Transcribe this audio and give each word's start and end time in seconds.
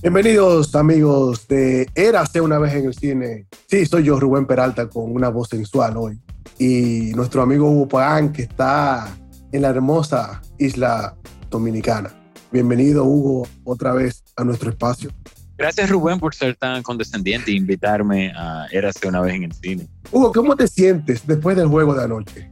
Bienvenidos 0.00 0.76
amigos 0.76 1.48
de 1.48 1.88
Érase 1.96 2.40
una 2.40 2.60
vez 2.60 2.72
en 2.74 2.86
el 2.86 2.94
cine. 2.94 3.46
Sí, 3.66 3.84
soy 3.84 4.04
yo, 4.04 4.20
Rubén 4.20 4.46
Peralta, 4.46 4.88
con 4.88 5.10
una 5.10 5.28
voz 5.28 5.48
sensual 5.48 5.96
hoy. 5.96 6.20
Y 6.56 7.10
nuestro 7.16 7.42
amigo 7.42 7.68
Hugo 7.68 7.88
Pagán, 7.88 8.32
que 8.32 8.42
está 8.42 9.12
en 9.50 9.62
la 9.62 9.70
hermosa 9.70 10.40
isla 10.56 11.16
dominicana. 11.50 12.14
Bienvenido, 12.52 13.04
Hugo, 13.04 13.48
otra 13.64 13.92
vez 13.92 14.22
a 14.36 14.44
nuestro 14.44 14.70
espacio. 14.70 15.10
Gracias, 15.56 15.90
Rubén, 15.90 16.20
por 16.20 16.32
ser 16.32 16.54
tan 16.54 16.84
condescendiente 16.84 17.50
e 17.50 17.54
invitarme 17.54 18.32
a 18.36 18.68
Érase 18.70 19.08
una 19.08 19.20
vez 19.20 19.34
en 19.34 19.42
el 19.42 19.52
cine. 19.52 19.88
Hugo, 20.12 20.32
¿cómo 20.32 20.54
te 20.54 20.68
sientes 20.68 21.26
después 21.26 21.56
del 21.56 21.66
juego 21.66 21.92
de 21.94 22.04
anoche? 22.04 22.48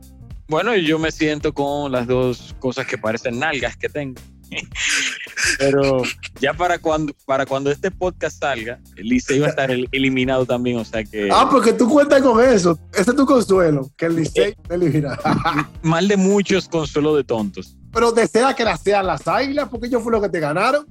Bueno, 0.49 0.75
yo 0.75 0.99
me 0.99 1.13
siento 1.13 1.55
con 1.55 1.93
las 1.93 2.09
dos 2.09 2.57
cosas 2.59 2.89
que 2.89 2.99
parecen 2.99 3.39
nalgas 3.39 3.77
que 3.77 3.89
tengo. 3.89 4.21
Pero 5.59 6.03
ya 6.41 6.55
para 6.55 6.79
cuando, 6.79 7.13
para 7.25 7.47
cuando 7.47 7.71
este 7.71 7.91
podcast 7.91 8.39
salga, 8.41 8.81
el 8.97 9.09
Licey 9.09 9.39
va 9.39 9.47
a 9.47 9.51
estar 9.51 9.71
eliminado 9.71 10.47
también, 10.47 10.79
o 10.79 10.85
sea 10.85 11.05
que... 11.05 11.29
Ah, 11.33 11.49
porque 11.51 11.73
tú 11.73 11.89
cuentas 11.89 12.23
con 12.23 12.43
eso. 12.43 12.79
Ese 12.93 13.11
es 13.11 13.17
tu 13.17 13.27
consuelo, 13.27 13.91
que 13.97 14.07
el 14.07 14.17
Licey 14.17 14.55
está 14.61 14.75
eliminado. 14.75 15.19
Mal 15.83 16.09
de 16.09 16.17
muchos, 16.17 16.69
consuelo 16.69 17.17
de 17.17 17.25
tontos. 17.25 17.77
Pero 17.93 18.13
desea 18.13 18.55
que 18.55 18.65
las 18.65 18.81
sean 18.81 19.07
las 19.07 19.27
águilas, 19.29 19.69
porque 19.69 19.87
ellos 19.87 20.03
fueron 20.03 20.21
los 20.21 20.31
que 20.31 20.33
te 20.33 20.41
ganaron. 20.41 20.87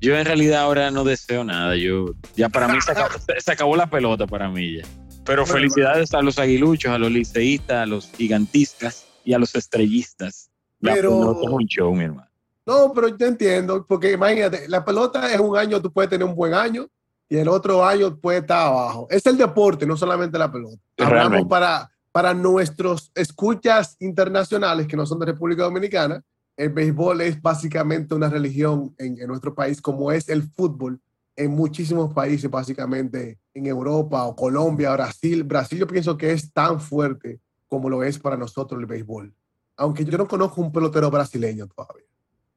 Yo 0.00 0.16
en 0.16 0.24
realidad 0.24 0.62
ahora 0.62 0.90
no 0.90 1.02
deseo 1.02 1.42
nada. 1.42 1.76
Yo, 1.76 2.14
ya 2.36 2.48
para 2.48 2.68
mí 2.68 2.80
se 2.80 2.92
acabó, 2.92 3.08
se 3.38 3.52
acabó 3.52 3.76
la 3.76 3.90
pelota 3.90 4.26
para 4.26 4.48
mí 4.48 4.78
ya. 4.78 4.84
Pero 5.24 5.44
felicidades 5.44 6.14
a 6.14 6.22
los 6.22 6.38
aguiluchos, 6.38 6.90
a 6.90 6.98
los 6.98 7.10
liceístas, 7.10 7.82
a 7.82 7.86
los 7.86 8.10
gigantistas 8.16 9.06
y 9.24 9.34
a 9.34 9.38
los 9.38 9.54
estrellistas. 9.54 10.50
Pero... 10.80 11.42
es 11.42 11.50
un 11.50 11.66
show, 11.66 11.94
mi 11.94 12.04
hermano. 12.04 12.27
No, 12.68 12.92
pero 12.92 13.08
yo 13.08 13.26
entiendo, 13.26 13.86
porque 13.88 14.12
imagínate, 14.12 14.68
la 14.68 14.84
pelota 14.84 15.32
es 15.32 15.40
un 15.40 15.56
año, 15.56 15.80
tú 15.80 15.90
puedes 15.90 16.10
tener 16.10 16.28
un 16.28 16.34
buen 16.34 16.52
año 16.52 16.86
y 17.26 17.38
el 17.38 17.48
otro 17.48 17.82
año 17.82 18.14
puede 18.20 18.40
estar 18.40 18.66
abajo. 18.66 19.06
Es 19.08 19.24
el 19.24 19.38
deporte, 19.38 19.86
no 19.86 19.96
solamente 19.96 20.36
la 20.36 20.52
pelota. 20.52 20.76
Hablamos 20.98 21.48
para, 21.48 21.90
para 22.12 22.34
nuestros 22.34 23.10
escuchas 23.14 23.96
internacionales 24.00 24.86
que 24.86 24.98
no 24.98 25.06
son 25.06 25.18
de 25.18 25.24
República 25.24 25.62
Dominicana. 25.62 26.22
El 26.58 26.68
béisbol 26.68 27.22
es 27.22 27.40
básicamente 27.40 28.14
una 28.14 28.28
religión 28.28 28.94
en, 28.98 29.18
en 29.18 29.28
nuestro 29.28 29.54
país, 29.54 29.80
como 29.80 30.12
es 30.12 30.28
el 30.28 30.42
fútbol 30.42 31.00
en 31.36 31.52
muchísimos 31.52 32.12
países, 32.12 32.50
básicamente 32.50 33.38
en 33.54 33.64
Europa 33.64 34.24
o 34.24 34.36
Colombia, 34.36 34.92
Brasil. 34.92 35.42
Brasil 35.42 35.78
yo 35.78 35.86
pienso 35.86 36.18
que 36.18 36.32
es 36.32 36.52
tan 36.52 36.82
fuerte 36.82 37.40
como 37.66 37.88
lo 37.88 38.02
es 38.02 38.18
para 38.18 38.36
nosotros 38.36 38.78
el 38.78 38.84
béisbol. 38.84 39.32
Aunque 39.78 40.04
yo 40.04 40.18
no 40.18 40.28
conozco 40.28 40.60
un 40.60 40.70
pelotero 40.70 41.10
brasileño 41.10 41.66
todavía. 41.66 42.04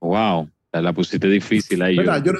Wow, 0.01 0.49
la 0.73 0.93
pusiste 0.93 1.27
difícil 1.27 1.81
ahí. 1.81 1.95
Yo 1.95 2.33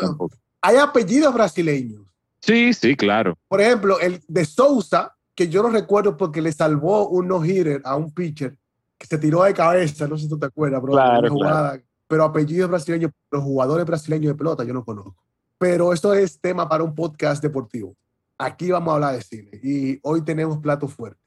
hay 0.64 0.78
apellidos 0.78 1.34
brasileños. 1.34 2.02
Sí, 2.40 2.74
sí, 2.74 2.96
claro. 2.96 3.38
Por 3.48 3.62
ejemplo, 3.62 4.00
el 4.00 4.22
de 4.28 4.46
Sousa, 4.46 5.16
que 5.36 5.48
yo 5.48 5.64
no 5.64 5.70
recuerdo 5.70 6.18
porque 6.18 6.42
le 6.42 6.52
salvó 6.52 7.08
un 7.10 7.28
no-hitter 7.28 7.82
a 7.84 7.96
un 7.96 8.12
pitcher 8.12 8.58
que 8.98 9.08
se 9.08 9.18
tiró 9.18 9.44
de 9.44 9.54
cabeza, 9.54 10.08
no 10.08 10.18
sé 10.18 10.24
si 10.24 10.30
tú 10.30 10.38
te 10.38 10.46
acuerdas, 10.46 10.82
bro, 10.82 10.94
claro, 10.94 11.30
jugada, 11.30 11.82
pero 12.08 12.24
apellidos 12.24 12.70
brasileños, 12.70 13.12
los 13.32 13.44
jugadores 13.44 13.86
brasileños 13.86 14.34
de 14.34 14.38
pelota 14.38 14.64
yo 14.64 14.74
no 14.74 14.84
conozco. 14.84 15.16
Pero 15.58 15.94
esto 15.94 16.14
es 16.14 16.40
tema 16.40 16.68
para 16.68 16.84
un 16.84 16.94
podcast 16.94 17.42
deportivo. 17.42 17.96
Aquí 18.38 18.72
vamos 18.72 18.92
a 18.92 18.96
hablar 18.96 19.16
de 19.16 19.22
cine 19.22 19.52
y 19.64 20.00
hoy 20.04 20.24
tenemos 20.24 20.60
plato 20.60 20.88
fuerte. 20.88 21.20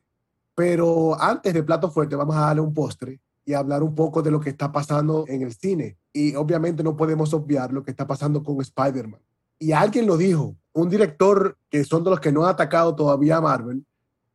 Pero 0.54 1.20
antes 1.20 1.54
de 1.54 1.62
plato 1.62 1.90
fuerte 1.90 2.14
vamos 2.16 2.36
a 2.36 2.40
darle 2.40 2.60
un 2.60 2.74
postre 2.74 3.20
y 3.44 3.54
hablar 3.54 3.82
un 3.82 3.94
poco 3.94 4.22
de 4.22 4.30
lo 4.30 4.40
que 4.40 4.50
está 4.50 4.72
pasando 4.72 5.24
en 5.28 5.42
el 5.42 5.54
cine. 5.54 5.98
Y 6.12 6.34
obviamente 6.34 6.82
no 6.82 6.96
podemos 6.96 7.34
obviar 7.34 7.72
lo 7.72 7.82
que 7.82 7.90
está 7.90 8.06
pasando 8.06 8.42
con 8.42 8.60
Spider-Man. 8.60 9.20
Y 9.58 9.72
alguien 9.72 10.06
lo 10.06 10.16
dijo, 10.16 10.56
un 10.72 10.88
director 10.88 11.56
que 11.70 11.84
son 11.84 12.04
de 12.04 12.10
los 12.10 12.20
que 12.20 12.32
no 12.32 12.44
ha 12.44 12.50
atacado 12.50 12.94
todavía 12.94 13.36
a 13.36 13.40
Marvel, 13.40 13.84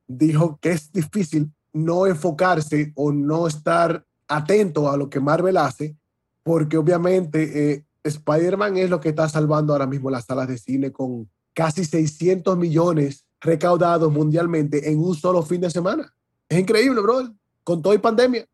dijo 0.08 0.58
que 0.62 0.72
es 0.72 0.92
difícil 0.92 1.52
no 1.74 2.08
enfocarse 2.08 2.92
o 2.96 3.12
no 3.12 3.48
estar 3.48 4.06
atento 4.28 4.90
a 4.90 4.98
lo 4.98 5.10
que 5.10 5.20
Marvel 5.20 5.58
hace, 5.58 5.96
porque 6.44 6.78
obviamente 6.78 7.74
eh, 7.74 7.86
Spider-Man 8.04 8.78
es 8.78 8.90
lo 8.90 9.00
que 9.00 9.10
está 9.10 9.28
salvando 9.28 9.74
ahora 9.74 9.88
mismo 9.88 10.10
las 10.10 10.26
salas 10.26 10.48
de 10.48 10.58
cine 10.58 10.92
con 10.92 11.30
casi 11.54 11.84
600 11.84 12.58
millones 12.58 13.26
recaudados 13.42 14.12
mundialmente 14.12 14.90
en 14.90 15.00
un 15.00 15.16
solo 15.16 15.44
fin 15.44 15.62
de 15.62 15.70
semana. 15.70 16.14
Es 16.48 16.60
increíble, 16.60 17.02
bro, 17.02 17.34
con 17.64 17.82
todo 17.82 17.94
y 17.94 18.00
pandemia. 18.00 18.46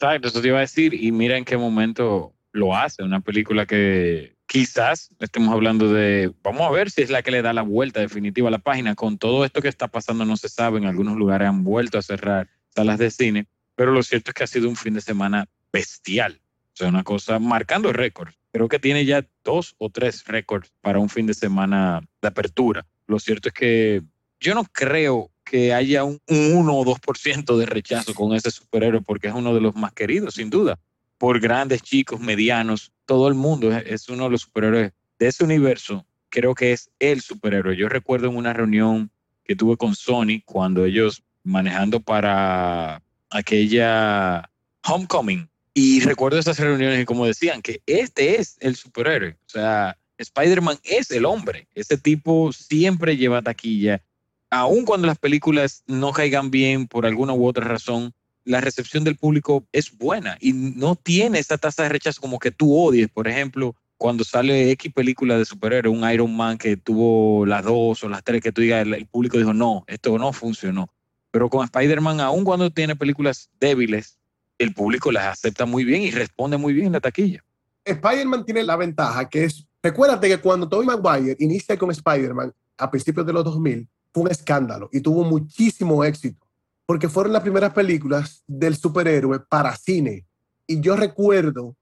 Exacto, 0.00 0.28
eso 0.28 0.40
te 0.40 0.46
iba 0.46 0.58
a 0.58 0.60
decir. 0.60 0.94
Y 0.94 1.10
mira 1.10 1.36
en 1.36 1.44
qué 1.44 1.56
momento 1.56 2.32
lo 2.52 2.76
hace. 2.76 3.02
Una 3.02 3.18
película 3.18 3.66
que 3.66 4.36
quizás 4.46 5.10
estemos 5.18 5.52
hablando 5.52 5.92
de. 5.92 6.32
Vamos 6.44 6.62
a 6.62 6.70
ver 6.70 6.88
si 6.92 7.02
es 7.02 7.10
la 7.10 7.22
que 7.22 7.32
le 7.32 7.42
da 7.42 7.52
la 7.52 7.62
vuelta 7.62 7.98
definitiva 7.98 8.46
a 8.46 8.52
la 8.52 8.60
página. 8.60 8.94
Con 8.94 9.18
todo 9.18 9.44
esto 9.44 9.60
que 9.60 9.66
está 9.66 9.88
pasando, 9.88 10.24
no 10.24 10.36
se 10.36 10.48
sabe. 10.48 10.78
En 10.78 10.86
algunos 10.86 11.16
lugares 11.16 11.48
han 11.48 11.64
vuelto 11.64 11.98
a 11.98 12.02
cerrar 12.02 12.48
salas 12.68 13.00
de 13.00 13.10
cine. 13.10 13.48
Pero 13.74 13.90
lo 13.90 14.04
cierto 14.04 14.30
es 14.30 14.34
que 14.34 14.44
ha 14.44 14.46
sido 14.46 14.68
un 14.68 14.76
fin 14.76 14.94
de 14.94 15.00
semana 15.00 15.48
bestial. 15.72 16.40
O 16.74 16.76
sea, 16.76 16.88
una 16.88 17.02
cosa 17.02 17.40
marcando 17.40 17.92
récords. 17.92 18.38
Creo 18.52 18.68
que 18.68 18.78
tiene 18.78 19.04
ya 19.04 19.26
dos 19.42 19.74
o 19.78 19.90
tres 19.90 20.24
récords 20.28 20.72
para 20.80 21.00
un 21.00 21.08
fin 21.08 21.26
de 21.26 21.34
semana 21.34 22.02
de 22.22 22.28
apertura. 22.28 22.86
Lo 23.08 23.18
cierto 23.18 23.48
es 23.48 23.54
que 23.54 24.02
yo 24.38 24.54
no 24.54 24.62
creo 24.62 25.32
que 25.48 25.72
haya 25.72 26.04
un, 26.04 26.20
1 26.28 26.74
o 26.74 26.84
2% 26.84 27.56
de 27.56 27.66
rechazo 27.66 28.14
con 28.14 28.34
ese 28.34 28.50
superhéroe 28.50 29.00
porque 29.00 29.28
es 29.28 29.34
uno 29.34 29.54
de 29.54 29.60
los 29.60 29.74
más 29.74 29.92
queridos, 29.92 30.34
sin 30.34 30.50
duda, 30.50 30.78
por 31.16 31.40
grandes, 31.40 31.82
chicos, 31.82 32.20
medianos, 32.20 32.92
todo 33.06 33.28
el 33.28 33.34
mundo 33.34 33.72
es, 33.72 34.08
uno 34.08 34.24
de 34.24 34.30
los 34.30 34.42
superhéroes 34.42 34.92
de 35.18 35.26
ese 35.26 35.44
universo. 35.44 36.06
Creo 36.28 36.54
que 36.54 36.72
es 36.72 36.90
el 36.98 37.22
superhéroe. 37.22 37.76
Yo 37.76 37.88
recuerdo 37.88 38.28
en 38.28 38.36
una 38.36 38.52
reunión 38.52 39.10
que 39.44 39.56
tuve 39.56 39.76
con 39.76 39.94
Sony 39.94 40.42
cuando 40.44 40.84
ellos 40.84 41.22
manejando 41.42 42.00
para 42.00 43.02
aquella 43.30 44.50
Homecoming. 44.86 45.48
Y 45.72 46.00
recuerdo 46.00 46.38
esas 46.38 46.58
reuniones 46.58 47.00
y 47.00 47.04
como 47.04 47.24
decían 47.24 47.62
que 47.62 47.80
este 47.86 48.38
es 48.38 48.56
el 48.60 48.76
superhéroe. 48.76 49.30
O 49.46 49.48
sea, 49.48 49.96
Spider-Man 50.18 50.78
es 50.84 51.10
el 51.10 51.24
hombre. 51.24 51.66
Ese 51.74 51.96
tipo 51.96 52.52
siempre 52.52 53.16
lleva 53.16 53.42
taquilla 53.42 54.02
aun 54.50 54.84
cuando 54.84 55.06
las 55.06 55.18
películas 55.18 55.82
no 55.86 56.12
caigan 56.12 56.50
bien 56.50 56.86
por 56.86 57.06
alguna 57.06 57.32
u 57.32 57.46
otra 57.46 57.66
razón, 57.66 58.12
la 58.44 58.60
recepción 58.60 59.04
del 59.04 59.16
público 59.16 59.66
es 59.72 59.96
buena 59.96 60.38
y 60.40 60.52
no 60.52 60.96
tiene 60.96 61.38
esa 61.38 61.58
tasa 61.58 61.82
de 61.82 61.90
rechazo 61.90 62.20
como 62.20 62.38
que 62.38 62.50
tú 62.50 62.74
odies. 62.74 63.08
Por 63.10 63.28
ejemplo, 63.28 63.76
cuando 63.98 64.24
sale 64.24 64.70
X 64.70 64.92
película 64.94 65.36
de 65.36 65.44
superhéroe, 65.44 65.92
un 65.92 66.10
Iron 66.10 66.34
Man 66.34 66.56
que 66.56 66.76
tuvo 66.76 67.44
las 67.44 67.64
dos 67.64 68.02
o 68.04 68.08
las 68.08 68.24
tres 68.24 68.40
que 68.40 68.52
tú 68.52 68.62
digas, 68.62 68.86
el, 68.86 69.06
público 69.06 69.36
dijo, 69.36 69.52
no, 69.52 69.84
esto 69.86 70.16
no 70.16 70.32
funcionó. 70.32 70.88
Pero 71.30 71.50
con 71.50 71.64
Spider-Man, 71.64 72.20
aun 72.20 72.42
cuando 72.42 72.70
tiene 72.70 72.96
películas 72.96 73.50
débiles, 73.60 74.16
el 74.56 74.72
público 74.72 75.12
las 75.12 75.26
acepta 75.26 75.66
muy 75.66 75.84
bien 75.84 76.02
y 76.02 76.10
responde 76.10 76.56
muy 76.56 76.72
bien 76.72 76.86
en 76.86 76.92
la 76.94 77.00
taquilla. 77.00 77.44
Spider-Man 77.84 78.46
tiene 78.46 78.64
la 78.64 78.76
ventaja 78.76 79.28
que 79.28 79.44
es, 79.44 79.66
recuérdate 79.82 80.28
que 80.28 80.38
cuando 80.38 80.68
Tobey 80.68 80.86
Maguire 80.86 81.36
inicia 81.38 81.76
con 81.76 81.90
Spider-Man 81.90 82.52
a 82.78 82.90
principios 82.90 83.26
de 83.26 83.32
los 83.32 83.44
2000, 83.44 83.86
un 84.20 84.30
escándalo 84.30 84.88
y 84.92 85.00
tuvo 85.00 85.24
muchísimo 85.24 86.04
éxito, 86.04 86.46
porque 86.86 87.08
fueron 87.08 87.32
las 87.32 87.42
primeras 87.42 87.72
películas 87.72 88.42
del 88.46 88.76
superhéroe 88.76 89.40
para 89.40 89.76
cine. 89.76 90.26
Y 90.66 90.80
yo 90.80 90.96
recuerdo 90.96 91.76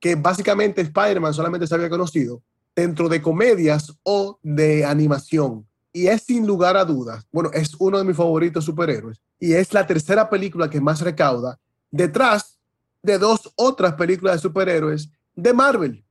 que 0.00 0.14
básicamente 0.14 0.80
Spider-Man 0.80 1.34
solamente 1.34 1.66
se 1.66 1.74
había 1.74 1.90
conocido 1.90 2.42
dentro 2.74 3.08
de 3.08 3.20
comedias 3.20 3.92
o 4.04 4.38
de 4.42 4.84
animación. 4.84 5.66
Y 5.92 6.06
es 6.06 6.22
sin 6.22 6.46
lugar 6.46 6.76
a 6.76 6.84
dudas, 6.84 7.26
bueno, 7.32 7.50
es 7.52 7.74
uno 7.78 7.98
de 7.98 8.04
mis 8.04 8.16
favoritos 8.16 8.64
superhéroes. 8.64 9.20
Y 9.40 9.54
es 9.54 9.72
la 9.72 9.86
tercera 9.86 10.30
película 10.30 10.70
que 10.70 10.80
más 10.80 11.00
recauda 11.00 11.58
detrás 11.90 12.58
de 13.02 13.18
dos 13.18 13.52
otras 13.56 13.94
películas 13.94 14.36
de 14.36 14.42
superhéroes 14.42 15.10
de 15.34 15.52
Marvel, 15.52 16.04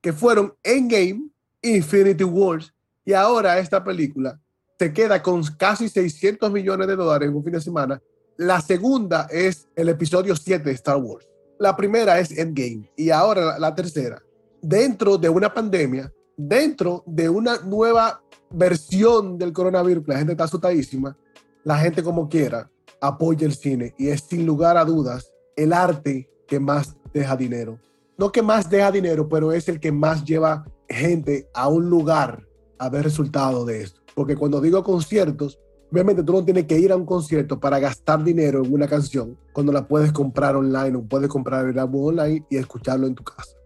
que 0.00 0.12
fueron 0.12 0.54
Endgame, 0.62 1.28
Infinity 1.62 2.24
Wars 2.24 2.72
y 3.04 3.12
ahora 3.12 3.58
esta 3.58 3.82
película 3.82 4.40
se 4.84 4.92
queda 4.92 5.22
con 5.22 5.42
casi 5.56 5.88
600 5.88 6.52
millones 6.52 6.86
de 6.86 6.94
dólares 6.94 7.30
en 7.30 7.34
un 7.34 7.42
fin 7.42 7.54
de 7.54 7.60
semana. 7.62 8.02
La 8.36 8.60
segunda 8.60 9.26
es 9.30 9.66
el 9.74 9.88
episodio 9.88 10.36
7 10.36 10.62
de 10.62 10.72
Star 10.72 10.98
Wars. 10.98 11.26
La 11.58 11.74
primera 11.74 12.18
es 12.18 12.30
Endgame 12.36 12.92
y 12.94 13.08
ahora 13.08 13.58
la, 13.58 13.74
tercera. 13.74 14.22
Dentro 14.60 15.16
de 15.16 15.30
una 15.30 15.54
pandemia, 15.54 16.12
dentro 16.36 17.02
de 17.06 17.30
una 17.30 17.56
nueva 17.60 18.22
versión 18.50 19.38
del 19.38 19.54
coronavirus, 19.54 20.06
la 20.06 20.18
gente 20.18 20.32
está 20.32 20.44
asustadísima, 20.44 21.16
la 21.62 21.78
gente 21.78 22.02
como 22.02 22.28
quiera 22.28 22.70
apoya 23.00 23.46
el 23.46 23.54
cine 23.54 23.94
y 23.96 24.08
es 24.08 24.20
sin 24.20 24.44
lugar 24.44 24.76
a 24.76 24.84
dudas 24.84 25.32
el 25.56 25.72
arte 25.72 26.28
que 26.46 26.60
más 26.60 26.94
deja 27.14 27.34
dinero. 27.38 27.78
No 28.18 28.30
que 28.30 28.42
más 28.42 28.68
deja 28.68 28.92
dinero, 28.92 29.30
pero 29.30 29.50
es 29.50 29.66
el 29.66 29.80
que 29.80 29.92
más 29.92 30.22
lleva 30.26 30.66
gente 30.90 31.48
a 31.54 31.68
un 31.68 31.88
lugar 31.88 32.46
a 32.78 32.90
ver 32.90 33.04
resultados 33.04 33.64
de 33.64 33.80
esto. 33.80 34.03
Porque 34.14 34.36
cuando 34.36 34.60
digo 34.60 34.82
conciertos, 34.82 35.60
obviamente 35.90 36.22
tú 36.22 36.32
no 36.32 36.44
tienes 36.44 36.64
que 36.66 36.78
ir 36.78 36.92
a 36.92 36.96
un 36.96 37.06
concierto 37.06 37.58
para 37.58 37.78
gastar 37.78 38.22
dinero 38.22 38.64
en 38.64 38.72
una 38.72 38.88
canción 38.88 39.36
cuando 39.52 39.72
la 39.72 39.86
puedes 39.86 40.12
comprar 40.12 40.56
online 40.56 40.96
o 40.96 41.02
puedes 41.02 41.28
comprar 41.28 41.66
el 41.66 41.78
álbum 41.78 42.06
online 42.06 42.44
y 42.50 42.56
escucharlo 42.56 43.06
en 43.06 43.14
tu 43.14 43.24
casa. 43.24 43.56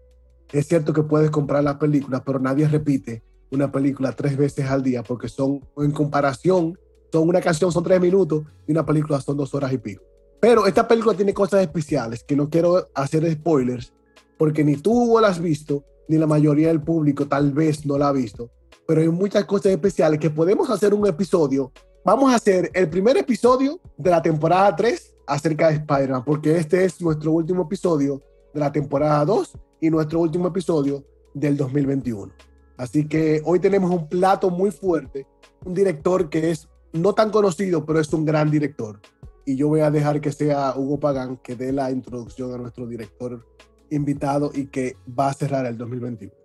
Es 0.51 0.67
cierto 0.67 0.93
que 0.93 1.03
puedes 1.03 1.29
comprar 1.29 1.63
las 1.63 1.75
películas, 1.75 2.21
pero 2.25 2.39
nadie 2.39 2.67
repite 2.67 3.23
una 3.51 3.71
película 3.71 4.11
tres 4.11 4.37
veces 4.37 4.65
al 4.69 4.83
día 4.83 5.03
porque 5.03 5.27
son, 5.27 5.61
en 5.77 5.91
comparación, 5.91 6.77
son 7.11 7.27
una 7.27 7.41
canción 7.41 7.71
son 7.71 7.83
tres 7.83 7.99
minutos 7.99 8.43
y 8.67 8.71
una 8.71 8.85
película 8.85 9.19
son 9.21 9.37
dos 9.37 9.53
horas 9.53 9.73
y 9.73 9.77
pico. 9.77 10.03
Pero 10.39 10.65
esta 10.65 10.87
película 10.87 11.15
tiene 11.15 11.33
cosas 11.33 11.61
especiales 11.61 12.23
que 12.23 12.35
no 12.35 12.49
quiero 12.49 12.87
hacer 12.93 13.29
spoilers 13.31 13.93
porque 14.37 14.63
ni 14.63 14.77
tú 14.77 15.17
la 15.21 15.27
has 15.27 15.41
visto 15.41 15.83
ni 16.07 16.17
la 16.17 16.25
mayoría 16.25 16.69
del 16.69 16.81
público 16.81 17.27
tal 17.27 17.51
vez 17.51 17.85
no 17.85 17.97
la 17.97 18.07
ha 18.07 18.11
visto. 18.11 18.49
Pero 18.89 19.01
hay 19.01 19.09
muchas 19.09 19.45
cosas 19.45 19.71
especiales 19.71 20.19
que 20.19 20.31
podemos 20.31 20.67
hacer 20.67 20.95
un 20.95 21.05
episodio. 21.05 21.71
Vamos 22.03 22.33
a 22.33 22.37
hacer 22.37 22.71
el 22.73 22.89
primer 22.89 23.17
episodio 23.17 23.79
de 23.95 24.09
la 24.09 24.19
temporada 24.19 24.75
3 24.75 25.15
acerca 25.27 25.67
de 25.67 25.75
Spider-Man 25.75 26.23
porque 26.25 26.57
este 26.57 26.85
es 26.85 26.99
nuestro 26.99 27.33
último 27.33 27.61
episodio 27.61 28.19
de 28.51 28.59
la 28.59 28.71
temporada 28.71 29.23
2 29.25 29.53
y 29.81 29.91
nuestro 29.91 30.21
último 30.21 30.47
episodio 30.47 31.05
del 31.35 31.55
2021. 31.55 32.33
Así 32.77 33.07
que 33.07 33.43
hoy 33.45 33.59
tenemos 33.59 33.91
un 33.91 34.09
plato 34.09 34.49
muy 34.49 34.71
fuerte, 34.71 35.27
un 35.63 35.75
director 35.75 36.27
que 36.27 36.49
es 36.49 36.67
no 36.91 37.13
tan 37.13 37.29
conocido, 37.29 37.85
pero 37.85 37.99
es 37.99 38.11
un 38.11 38.25
gran 38.25 38.49
director. 38.49 38.99
Y 39.45 39.55
yo 39.55 39.67
voy 39.67 39.81
a 39.81 39.91
dejar 39.91 40.19
que 40.19 40.31
sea 40.31 40.73
Hugo 40.75 40.99
Pagán 40.99 41.37
que 41.43 41.55
dé 41.55 41.71
la 41.71 41.91
introducción 41.91 42.55
a 42.55 42.57
nuestro 42.57 42.87
director 42.87 43.45
invitado 43.91 44.49
y 44.51 44.65
que 44.65 44.97
va 45.07 45.27
a 45.27 45.33
cerrar 45.33 45.67
el 45.67 45.77
2021. 45.77 46.38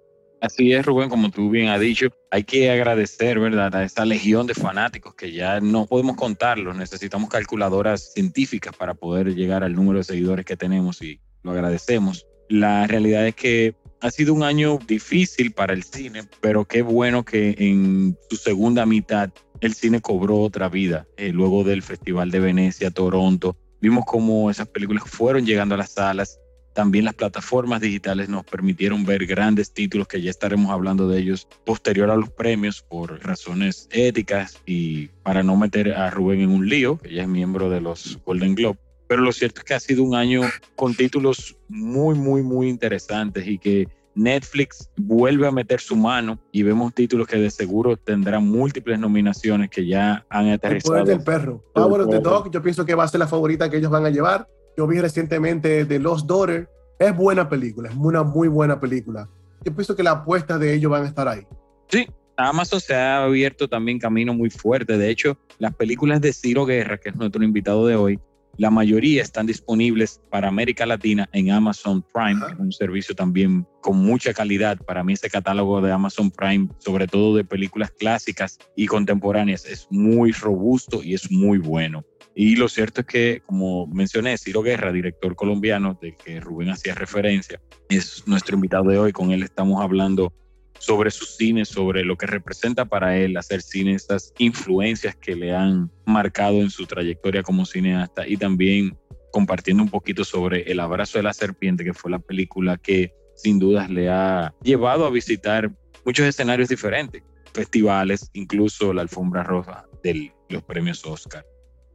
Así 0.45 0.75
es, 0.75 0.85
Rubén, 0.85 1.09
como 1.09 1.31
tú 1.31 1.49
bien 1.49 1.69
has 1.69 1.81
dicho, 1.81 2.09
hay 2.31 2.45
que 2.45 2.71
agradecer, 2.71 3.41
¿verdad?, 3.41 3.75
a 3.75 3.83
esta 3.83 4.05
legión 4.05 4.47
de 4.47 4.53
fanáticos 4.53 5.15
que 5.15 5.33
ya 5.33 5.59
no 5.59 5.87
podemos 5.87 6.17
contarlos, 6.17 6.77
necesitamos 6.77 7.31
calculadoras 7.31 8.13
científicas 8.13 8.77
para 8.77 8.93
poder 8.93 9.35
llegar 9.35 9.65
al 9.65 9.75
número 9.75 10.01
de 10.01 10.05
seguidores 10.05 10.45
que 10.45 10.59
tenemos 10.59 11.01
y 11.01 11.19
lo 11.43 11.53
agradecemos. 11.53 12.27
La 12.51 12.87
realidad 12.87 13.27
es 13.27 13.35
que 13.35 13.75
ha 14.03 14.11
sido 14.11 14.35
un 14.35 14.43
año 14.43 14.79
difícil 14.87 15.53
para 15.53 15.73
el 15.73 15.83
cine, 15.83 16.25
pero 16.43 16.67
qué 16.67 16.83
bueno 16.83 17.25
que 17.25 17.55
en 17.57 18.15
su 18.29 18.37
segunda 18.37 18.85
mitad 18.85 19.31
el 19.63 19.73
cine 19.73 20.03
cobró 20.03 20.41
otra 20.41 20.69
vida. 20.69 21.07
Eh, 21.17 21.31
luego 21.31 21.65
del 21.65 21.81
Festival 21.81 22.31
de 22.31 22.41
Venecia, 22.41 22.91
Toronto, 22.91 23.57
vimos 23.81 24.05
cómo 24.07 24.51
esas 24.51 24.69
películas 24.69 25.05
fueron 25.07 25.47
llegando 25.47 25.75
a 25.75 25.79
las 25.79 25.93
salas. 25.93 26.39
También 26.75 27.07
las 27.07 27.15
plataformas 27.15 27.81
digitales 27.81 28.29
nos 28.29 28.45
permitieron 28.45 29.05
ver 29.05 29.27
grandes 29.27 29.73
títulos 29.73 30.09
que 30.09 30.21
ya 30.21 30.31
estaremos 30.31 30.71
hablando 30.71 31.09
de 31.09 31.21
ellos 31.21 31.49
posterior 31.65 32.11
a 32.11 32.17
los 32.17 32.31
premios 32.31 32.83
por 32.83 33.25
razones 33.25 33.89
éticas 33.91 34.61
y 34.67 35.09
para 35.23 35.43
no 35.43 35.57
meter 35.57 35.93
a 35.93 36.11
Rubén 36.11 36.41
en 36.41 36.51
un 36.51 36.69
lío, 36.69 36.99
que 36.99 37.15
ya 37.15 37.23
es 37.23 37.29
miembro 37.29 37.71
de 37.71 37.81
los 37.81 38.19
Golden 38.25 38.55
Globe 38.55 38.79
pero 39.07 39.23
lo 39.23 39.33
cierto 39.33 39.61
es 39.61 39.65
que 39.65 39.75
ha 39.75 39.81
sido 39.81 40.03
un 40.03 40.15
año 40.15 40.43
con 40.77 40.95
títulos 40.95 41.57
muy, 41.69 42.15
muy, 42.15 42.43
muy 42.43 42.69
interesantes 42.69 43.47
y 43.47 43.59
que 43.59 43.87
Netflix 44.15 44.91
vuelve 44.97 45.47
a 45.47 45.51
meter 45.51 45.81
su 45.81 45.97
mano 45.97 46.39
y 46.53 46.63
vemos 46.63 46.95
títulos 46.95 47.27
que 47.27 47.37
de 47.37 47.51
seguro 47.51 47.97
tendrán 47.97 48.47
múltiples 48.47 48.99
nominaciones 48.99 49.71
que 49.71 49.87
ya 49.87 50.25
han 50.29 50.49
aterrizado. 50.49 50.97
El 50.97 51.03
poder 51.03 51.17
del 51.17 51.25
perro. 51.25 51.65
Power 51.75 52.03
of 52.03 52.11
the 52.11 52.21
Dog, 52.21 52.51
yo 52.51 52.63
pienso 52.63 52.85
que 52.85 52.95
va 52.95 53.05
a 53.05 53.09
ser 53.09 53.21
la 53.21 53.27
favorita 53.27 53.69
que 53.69 53.79
ellos 53.79 53.91
van 53.91 54.07
a 54.07 54.11
llevar. 54.11 54.49
Yo 54.77 54.87
vi 54.87 55.01
recientemente 55.01 55.85
The 55.85 55.99
Lost 55.99 56.27
Daughter. 56.27 56.69
Es 56.99 57.17
buena 57.17 57.49
película, 57.49 57.91
es 57.91 57.97
una 57.97 58.23
muy 58.23 58.49
buena 58.49 58.81
película. 58.81 59.29
Yo 59.65 59.75
pienso 59.75 59.97
que 59.97 60.03
la 60.03 60.13
apuesta 60.13 60.59
de 60.59 60.75
ellos 60.75 60.91
van 60.91 61.05
a 61.05 61.09
estar 61.09 61.27
ahí. 61.27 61.47
Sí, 61.89 62.07
Amazon 62.37 62.81
se 62.81 62.95
ha 62.95 63.25
abierto 63.25 63.69
también 63.69 63.99
camino 63.99 64.35
muy 64.35 64.51
fuerte. 64.51 64.99
De 64.99 65.11
hecho, 65.11 65.39
las 65.59 65.75
películas 65.75 66.21
de 66.21 66.33
Ciro 66.33 66.67
Guerra, 66.67 66.99
que 66.99 67.11
es 67.11 67.17
nuestro 67.17 67.43
invitado 67.43 67.87
de 67.87 67.97
hoy, 67.97 68.19
la 68.57 68.71
mayoría 68.71 69.21
están 69.23 69.47
disponibles 69.47 70.21
para 70.31 70.47
América 70.47 70.87
Latina 70.87 71.29
en 71.33 71.51
Amazon 71.51 72.05
Prime, 72.13 72.41
un 72.59 72.71
servicio 72.71 73.15
también 73.15 73.67
con 73.81 73.99
mucha 73.99 74.33
calidad. 74.33 74.79
Para 74.79 75.03
mí 75.03 75.15
ese 75.15 75.29
catálogo 75.29 75.81
de 75.81 75.91
Amazon 75.91 76.31
Prime, 76.31 76.69
sobre 76.79 77.09
todo 77.09 77.37
de 77.37 77.45
películas 77.45 77.91
clásicas 77.91 78.59
y 78.77 78.87
contemporáneas, 78.87 79.65
es 79.65 79.89
muy 79.91 80.31
robusto 80.31 81.03
y 81.03 81.15
es 81.15 81.31
muy 81.33 81.59
bueno. 81.59 82.05
Y 82.35 82.57
lo 82.57 82.69
cierto 82.69 83.03
es 83.03 83.07
que, 83.07 83.43
como 83.47 83.87
mencioné, 83.87 84.37
Ciro 84.39 84.63
Guerra, 84.63 84.93
director 84.93 85.37
colombiano 85.37 85.99
de 86.01 86.17
que 86.17 86.41
Rubén 86.41 86.71
hacía 86.71 86.95
referencia, 86.95 87.61
es 87.89 88.27
nuestro 88.27 88.57
invitado 88.57 88.91
de 88.91 88.99
hoy. 88.99 89.13
Con 89.13 89.31
él 89.31 89.43
estamos 89.43 89.81
hablando 89.81 90.33
sobre 90.79 91.11
su 91.11 91.25
cine, 91.25 91.65
sobre 91.65 92.05
lo 92.05 92.17
que 92.17 92.27
representa 92.27 92.85
para 92.85 93.17
él 93.17 93.37
hacer 93.37 93.63
cine, 93.63 93.95
estas 93.95 94.33
influencias 94.39 95.15
que 95.17 95.37
le 95.37 95.55
han 95.55 95.91
marcado 96.07 96.61
en 96.61 96.71
su 96.71 96.87
trayectoria 96.87 97.43
como 97.43 97.65
cineasta 97.65 98.27
y 98.27 98.37
también 98.37 98.99
compartiendo 99.33 99.83
un 99.83 99.89
poquito 99.89 100.25
sobre 100.25 100.71
El 100.71 100.81
abrazo 100.81 101.19
de 101.19 101.25
la 101.25 101.33
serpiente, 101.33 101.85
que 101.85 101.95
fue 101.95 102.11
la 102.11 102.19
película 102.19 102.77
que 102.77 103.13
sin 103.37 103.59
dudas 103.59 103.91
le 103.91 104.09
ha 104.09 104.55
llevado 104.63 105.07
a 105.07 105.11
visitar 105.11 105.73
muchos 106.05 106.27
escenarios 106.27 106.69
diferentes, 106.69 107.23
festivales, 107.53 108.31
incluso 108.33 108.93
la 108.93 109.03
alfombra 109.03 109.43
roja 109.43 109.87
de 110.03 110.33
los 110.49 110.63
premios 110.65 111.05
Oscar. 111.05 111.45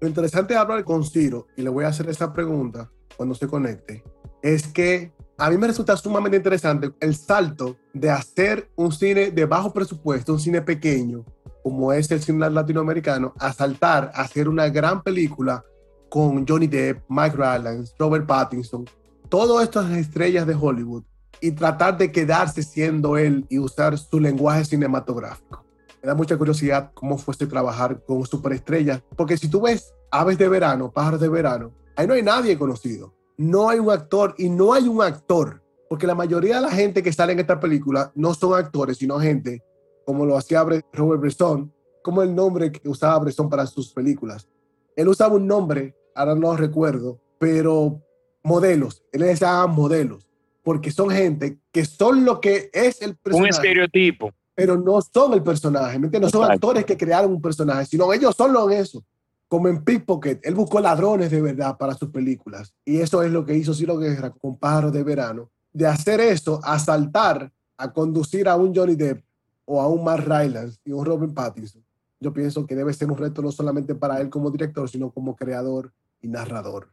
Lo 0.02 0.08
interesante 0.08 0.54
de 0.54 0.60
hablar 0.60 0.84
con 0.86 1.04
Ciro, 1.04 1.48
y 1.58 1.62
le 1.62 1.70
voy 1.70 1.84
a 1.84 1.90
hacer 1.90 2.10
esa 2.10 2.32
pregunta 2.32 2.90
cuando 3.18 3.36
se 3.36 3.48
conecte, 3.48 4.04
es 4.42 4.68
que 4.68 5.12
a 5.38 5.50
mí 5.50 5.58
me 5.58 5.68
resulta 5.68 5.98
sumamente 5.98 6.38
interesante 6.38 6.92
el 7.00 7.16
salto 7.16 7.78
de 7.94 8.10
hacer 8.10 8.70
un 8.76 8.92
cine 8.92 9.32
de 9.32 9.46
bajo 9.46 9.74
presupuesto, 9.74 10.34
un 10.34 10.40
cine 10.40 10.62
pequeño, 10.62 11.26
como 11.64 11.92
es 11.92 12.10
el 12.12 12.22
cine 12.22 12.50
latinoamericano, 12.50 13.34
a 13.40 13.52
saltar 13.52 14.12
a 14.14 14.22
hacer 14.22 14.48
una 14.48 14.70
gran 14.70 15.04
película 15.04 15.64
con 16.10 16.48
Johnny 16.48 16.68
Depp, 16.68 17.04
Mike 17.10 17.36
Rylance, 17.36 17.94
Robert 18.00 18.26
Pattinson, 18.26 18.86
todas 19.28 19.64
estas 19.64 19.92
estrellas 19.92 20.48
de 20.48 20.56
Hollywood 20.56 21.04
y 21.42 21.52
tratar 21.52 21.98
de 21.98 22.12
quedarse 22.12 22.64
siendo 22.64 23.18
él 23.18 23.46
y 23.50 23.60
usar 23.60 23.98
su 23.98 24.20
lenguaje 24.20 24.66
cinematográfico. 24.66 25.69
Me 26.02 26.08
da 26.08 26.16
mucha 26.16 26.38
curiosidad 26.38 26.92
cómo 26.94 27.18
fuese 27.18 27.48
trabajar 27.48 28.04
con 28.06 28.26
superestrellas, 28.26 29.02
porque 29.16 29.38
si 29.38 29.50
tú 29.50 29.62
ves 29.62 29.94
Aves 30.12 30.38
de 30.38 30.48
Verano, 30.48 30.92
Pájaros 30.92 31.20
de 31.20 31.30
Verano, 31.30 31.74
ahí 31.96 32.08
no 32.08 32.14
hay 32.14 32.24
nadie 32.24 32.58
conocido 32.58 33.14
no 33.40 33.70
hay 33.70 33.80
un 33.80 33.90
actor 33.90 34.36
y 34.38 34.50
no 34.50 34.74
hay 34.74 34.90
un 34.90 35.02
actor, 35.02 35.64
porque 35.88 36.06
la 36.06 36.14
mayoría 36.14 36.56
de 36.56 36.62
la 36.62 36.72
gente 36.72 37.02
que 37.02 37.14
sale 37.14 37.32
en 37.32 37.40
esta 37.40 37.58
película 37.58 38.12
no 38.14 38.34
son 38.34 38.54
actores, 38.54 38.98
sino 38.98 39.18
gente 39.18 39.64
como 40.06 40.26
lo 40.26 40.38
hacía 40.38 40.66
Robert 40.92 41.22
Bresson, 41.22 41.72
como 42.04 42.22
el 42.22 42.36
nombre 42.36 42.70
que 42.70 42.90
usaba 42.90 43.18
Bresson 43.20 43.50
para 43.50 43.66
sus 43.66 43.94
películas. 43.94 44.46
Él 44.94 45.08
usaba 45.08 45.36
un 45.36 45.48
nombre, 45.48 45.96
ahora 46.16 46.36
no 46.36 46.54
recuerdo, 46.58 47.22
pero 47.38 48.02
modelos, 48.44 49.06
él 49.14 49.22
les 49.22 49.42
modelos, 49.70 50.28
porque 50.62 50.92
son 50.92 51.10
gente 51.10 51.60
que 51.72 51.86
son 51.86 52.26
lo 52.26 52.42
que 52.42 52.70
es 52.74 53.02
el 53.02 53.16
personaje. 53.16 53.44
Un 53.44 53.56
estereotipo. 53.56 54.34
Pero 54.60 54.78
no 54.78 55.00
son 55.02 55.34
el 55.34 55.44
personaje, 55.44 55.98
No 56.00 56.30
son 56.30 56.52
actores 56.52 56.86
que 56.86 56.98
crearon 56.98 57.32
un 57.32 57.42
personaje, 57.42 57.86
sino 57.86 58.12
ellos 58.12 58.36
son 58.36 58.54
lo 58.54 58.70
eso 58.70 59.04
como 59.50 59.68
en 59.68 59.84
Pickpocket, 59.84 60.46
él 60.46 60.54
buscó 60.54 60.80
ladrones 60.80 61.32
de 61.32 61.42
verdad 61.42 61.76
para 61.76 61.96
sus 61.96 62.10
películas. 62.10 62.72
Y 62.86 63.00
eso 63.00 63.24
es 63.24 63.32
lo 63.32 63.44
que 63.44 63.58
hizo 63.58 63.74
Ciro 63.74 63.98
Guerra 63.98 64.30
con 64.30 64.58
Pájaros 64.58 64.94
de 64.94 65.04
Verano. 65.04 65.50
De 65.74 65.88
hacer 65.88 66.22
eso, 66.22 66.60
asaltar, 66.64 67.52
a 67.76 67.92
conducir 67.92 68.48
a 68.48 68.56
un 68.56 68.76
Johnny 68.76 68.96
Depp 68.96 69.24
o 69.66 69.82
a 69.82 69.88
un 69.88 70.04
Mark 70.04 70.24
Rylance 70.24 70.80
y 70.86 70.92
un 70.92 71.04
Robin 71.04 71.34
Pattinson. 71.34 71.84
Yo 72.20 72.32
pienso 72.32 72.68
que 72.68 72.76
debe 72.76 72.94
ser 72.94 73.10
un 73.10 73.18
reto 73.18 73.42
no 73.42 73.52
solamente 73.52 73.96
para 73.96 74.22
él 74.22 74.30
como 74.30 74.52
director, 74.52 74.88
sino 74.88 75.10
como 75.10 75.36
creador 75.36 75.92
y 76.22 76.28
narrador. 76.28 76.92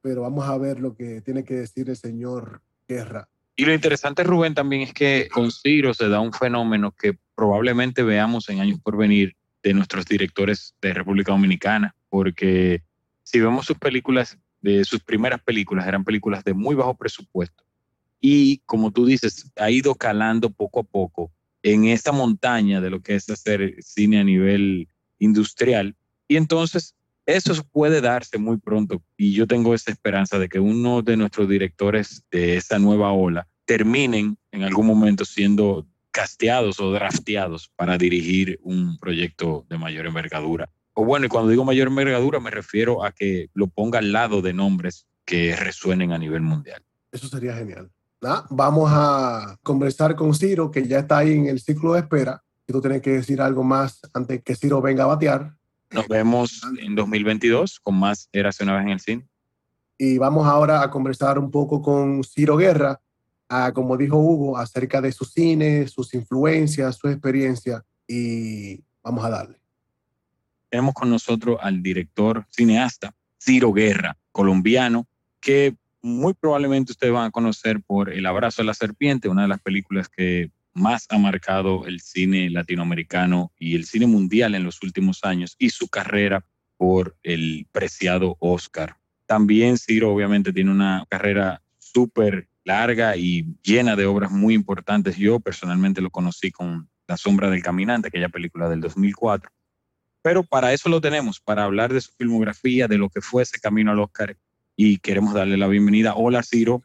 Pero 0.00 0.22
vamos 0.22 0.48
a 0.48 0.56
ver 0.56 0.80
lo 0.80 0.94
que 0.94 1.20
tiene 1.20 1.44
que 1.44 1.56
decir 1.56 1.90
el 1.90 1.96
señor 1.96 2.62
Guerra. 2.88 3.28
Y 3.58 3.64
lo 3.64 3.74
interesante, 3.74 4.22
Rubén, 4.22 4.54
también 4.54 4.82
es 4.82 4.94
que 4.94 5.28
con 5.32 5.50
Ciro 5.50 5.92
se 5.92 6.08
da 6.08 6.20
un 6.20 6.32
fenómeno 6.32 6.92
que 6.92 7.18
probablemente 7.34 8.04
veamos 8.04 8.48
en 8.48 8.60
años 8.60 8.78
por 8.80 8.96
venir 8.96 9.34
de 9.64 9.74
nuestros 9.74 10.06
directores 10.06 10.76
de 10.80 10.94
República 10.94 11.32
Dominicana 11.32 11.94
porque 12.08 12.82
si 13.24 13.40
vemos 13.40 13.66
sus 13.66 13.76
películas, 13.76 14.38
de 14.60 14.84
sus 14.84 15.02
primeras 15.02 15.42
películas, 15.42 15.86
eran 15.86 16.04
películas 16.04 16.44
de 16.44 16.54
muy 16.54 16.74
bajo 16.74 16.96
presupuesto. 16.96 17.64
Y 18.20 18.58
como 18.58 18.92
tú 18.92 19.06
dices, 19.06 19.50
ha 19.56 19.70
ido 19.70 19.96
calando 19.96 20.50
poco 20.50 20.80
a 20.80 20.84
poco 20.84 21.32
en 21.62 21.86
esta 21.86 22.12
montaña 22.12 22.80
de 22.80 22.90
lo 22.90 23.00
que 23.00 23.14
es 23.14 23.28
hacer 23.28 23.74
cine 23.80 24.20
a 24.20 24.24
nivel 24.24 24.88
industrial. 25.18 25.96
Y 26.26 26.36
entonces 26.36 26.94
eso 27.28 27.62
puede 27.62 28.00
darse 28.00 28.38
muy 28.38 28.56
pronto. 28.56 29.02
Y 29.18 29.34
yo 29.34 29.46
tengo 29.46 29.74
esa 29.74 29.90
esperanza 29.90 30.38
de 30.38 30.48
que 30.48 30.60
uno 30.60 31.02
de 31.02 31.16
nuestros 31.18 31.46
directores 31.46 32.24
de 32.30 32.56
esta 32.56 32.78
nueva 32.78 33.12
ola 33.12 33.46
terminen 33.66 34.38
en 34.50 34.62
algún 34.62 34.86
momento 34.86 35.26
siendo 35.26 35.86
casteados 36.10 36.80
o 36.80 36.90
drafteados 36.90 37.70
para 37.76 37.98
dirigir 37.98 38.58
un 38.62 38.96
proyecto 38.98 39.66
de 39.68 39.76
mayor 39.76 40.06
envergadura. 40.06 40.70
O 40.94 41.04
bueno, 41.04 41.26
y 41.26 41.28
cuando 41.28 41.50
digo 41.50 41.66
mayor 41.66 41.88
envergadura 41.88 42.40
me 42.40 42.50
refiero 42.50 43.04
a 43.04 43.12
que 43.12 43.50
lo 43.52 43.66
ponga 43.66 43.98
al 43.98 44.10
lado 44.10 44.40
de 44.40 44.54
nombres 44.54 45.06
que 45.26 45.54
resuenen 45.54 46.12
a 46.12 46.18
nivel 46.18 46.40
mundial. 46.40 46.82
Eso 47.12 47.28
sería 47.28 47.54
genial. 47.54 47.90
Vamos 48.48 48.90
a 48.90 49.58
conversar 49.62 50.16
con 50.16 50.34
Ciro, 50.34 50.70
que 50.70 50.88
ya 50.88 51.00
está 51.00 51.18
ahí 51.18 51.32
en 51.32 51.46
el 51.46 51.60
ciclo 51.60 51.92
de 51.92 52.00
espera. 52.00 52.42
Y 52.66 52.72
tú 52.72 52.80
tienes 52.80 53.02
que 53.02 53.10
decir 53.10 53.42
algo 53.42 53.62
más 53.62 54.00
antes 54.14 54.42
que 54.42 54.56
Ciro 54.56 54.80
venga 54.80 55.04
a 55.04 55.08
batear. 55.08 55.58
Nos 55.90 56.06
vemos 56.06 56.60
en 56.80 56.94
2022 56.94 57.80
con 57.80 57.98
más 57.98 58.28
Eras 58.32 58.60
una 58.60 58.74
vez 58.74 58.82
en 58.82 58.88
el 58.90 59.00
cine. 59.00 59.28
Y 59.96 60.18
vamos 60.18 60.46
ahora 60.46 60.82
a 60.82 60.90
conversar 60.90 61.38
un 61.38 61.50
poco 61.50 61.82
con 61.82 62.22
Ciro 62.22 62.56
Guerra, 62.56 63.00
a, 63.48 63.72
como 63.72 63.96
dijo 63.96 64.16
Hugo, 64.18 64.58
acerca 64.58 65.00
de 65.00 65.10
su 65.10 65.24
cine, 65.24 65.88
sus 65.88 66.14
influencias, 66.14 66.96
su 66.96 67.08
experiencia. 67.08 67.84
Y 68.06 68.80
vamos 69.02 69.24
a 69.24 69.30
darle. 69.30 69.60
Tenemos 70.68 70.94
con 70.94 71.10
nosotros 71.10 71.58
al 71.60 71.82
director 71.82 72.46
cineasta 72.50 73.14
Ciro 73.40 73.72
Guerra, 73.72 74.16
colombiano, 74.30 75.06
que 75.40 75.74
muy 76.02 76.34
probablemente 76.34 76.92
ustedes 76.92 77.12
van 77.12 77.26
a 77.26 77.30
conocer 77.30 77.80
por 77.80 78.12
El 78.12 78.26
abrazo 78.26 78.62
de 78.62 78.66
la 78.66 78.74
serpiente, 78.74 79.28
una 79.28 79.42
de 79.42 79.48
las 79.48 79.60
películas 79.60 80.08
que 80.08 80.50
más 80.74 81.06
ha 81.10 81.18
marcado 81.18 81.86
el 81.86 82.00
cine 82.00 82.50
latinoamericano 82.50 83.52
y 83.58 83.74
el 83.76 83.84
cine 83.84 84.06
mundial 84.06 84.54
en 84.54 84.64
los 84.64 84.82
últimos 84.82 85.24
años 85.24 85.56
y 85.58 85.70
su 85.70 85.88
carrera 85.88 86.44
por 86.76 87.16
el 87.22 87.66
preciado 87.72 88.36
Oscar. 88.38 88.96
También 89.26 89.78
Ciro 89.78 90.12
obviamente 90.12 90.52
tiene 90.52 90.70
una 90.70 91.04
carrera 91.08 91.62
súper 91.78 92.48
larga 92.64 93.16
y 93.16 93.46
llena 93.62 93.96
de 93.96 94.06
obras 94.06 94.30
muy 94.30 94.54
importantes. 94.54 95.16
Yo 95.16 95.40
personalmente 95.40 96.00
lo 96.00 96.10
conocí 96.10 96.50
con 96.50 96.88
La 97.06 97.16
sombra 97.16 97.48
del 97.50 97.62
caminante, 97.62 98.08
aquella 98.08 98.28
película 98.28 98.68
del 98.68 98.80
2004. 98.80 99.50
Pero 100.22 100.42
para 100.44 100.72
eso 100.72 100.88
lo 100.88 101.00
tenemos, 101.00 101.40
para 101.40 101.64
hablar 101.64 101.92
de 101.92 102.02
su 102.02 102.12
filmografía, 102.12 102.86
de 102.86 102.98
lo 102.98 103.08
que 103.08 103.22
fue 103.22 103.42
ese 103.42 103.58
camino 103.60 103.90
al 103.92 104.00
Oscar 104.00 104.36
y 104.76 104.98
queremos 104.98 105.34
darle 105.34 105.56
la 105.56 105.66
bienvenida. 105.66 106.14
Hola, 106.14 106.42
Ciro. 106.42 106.84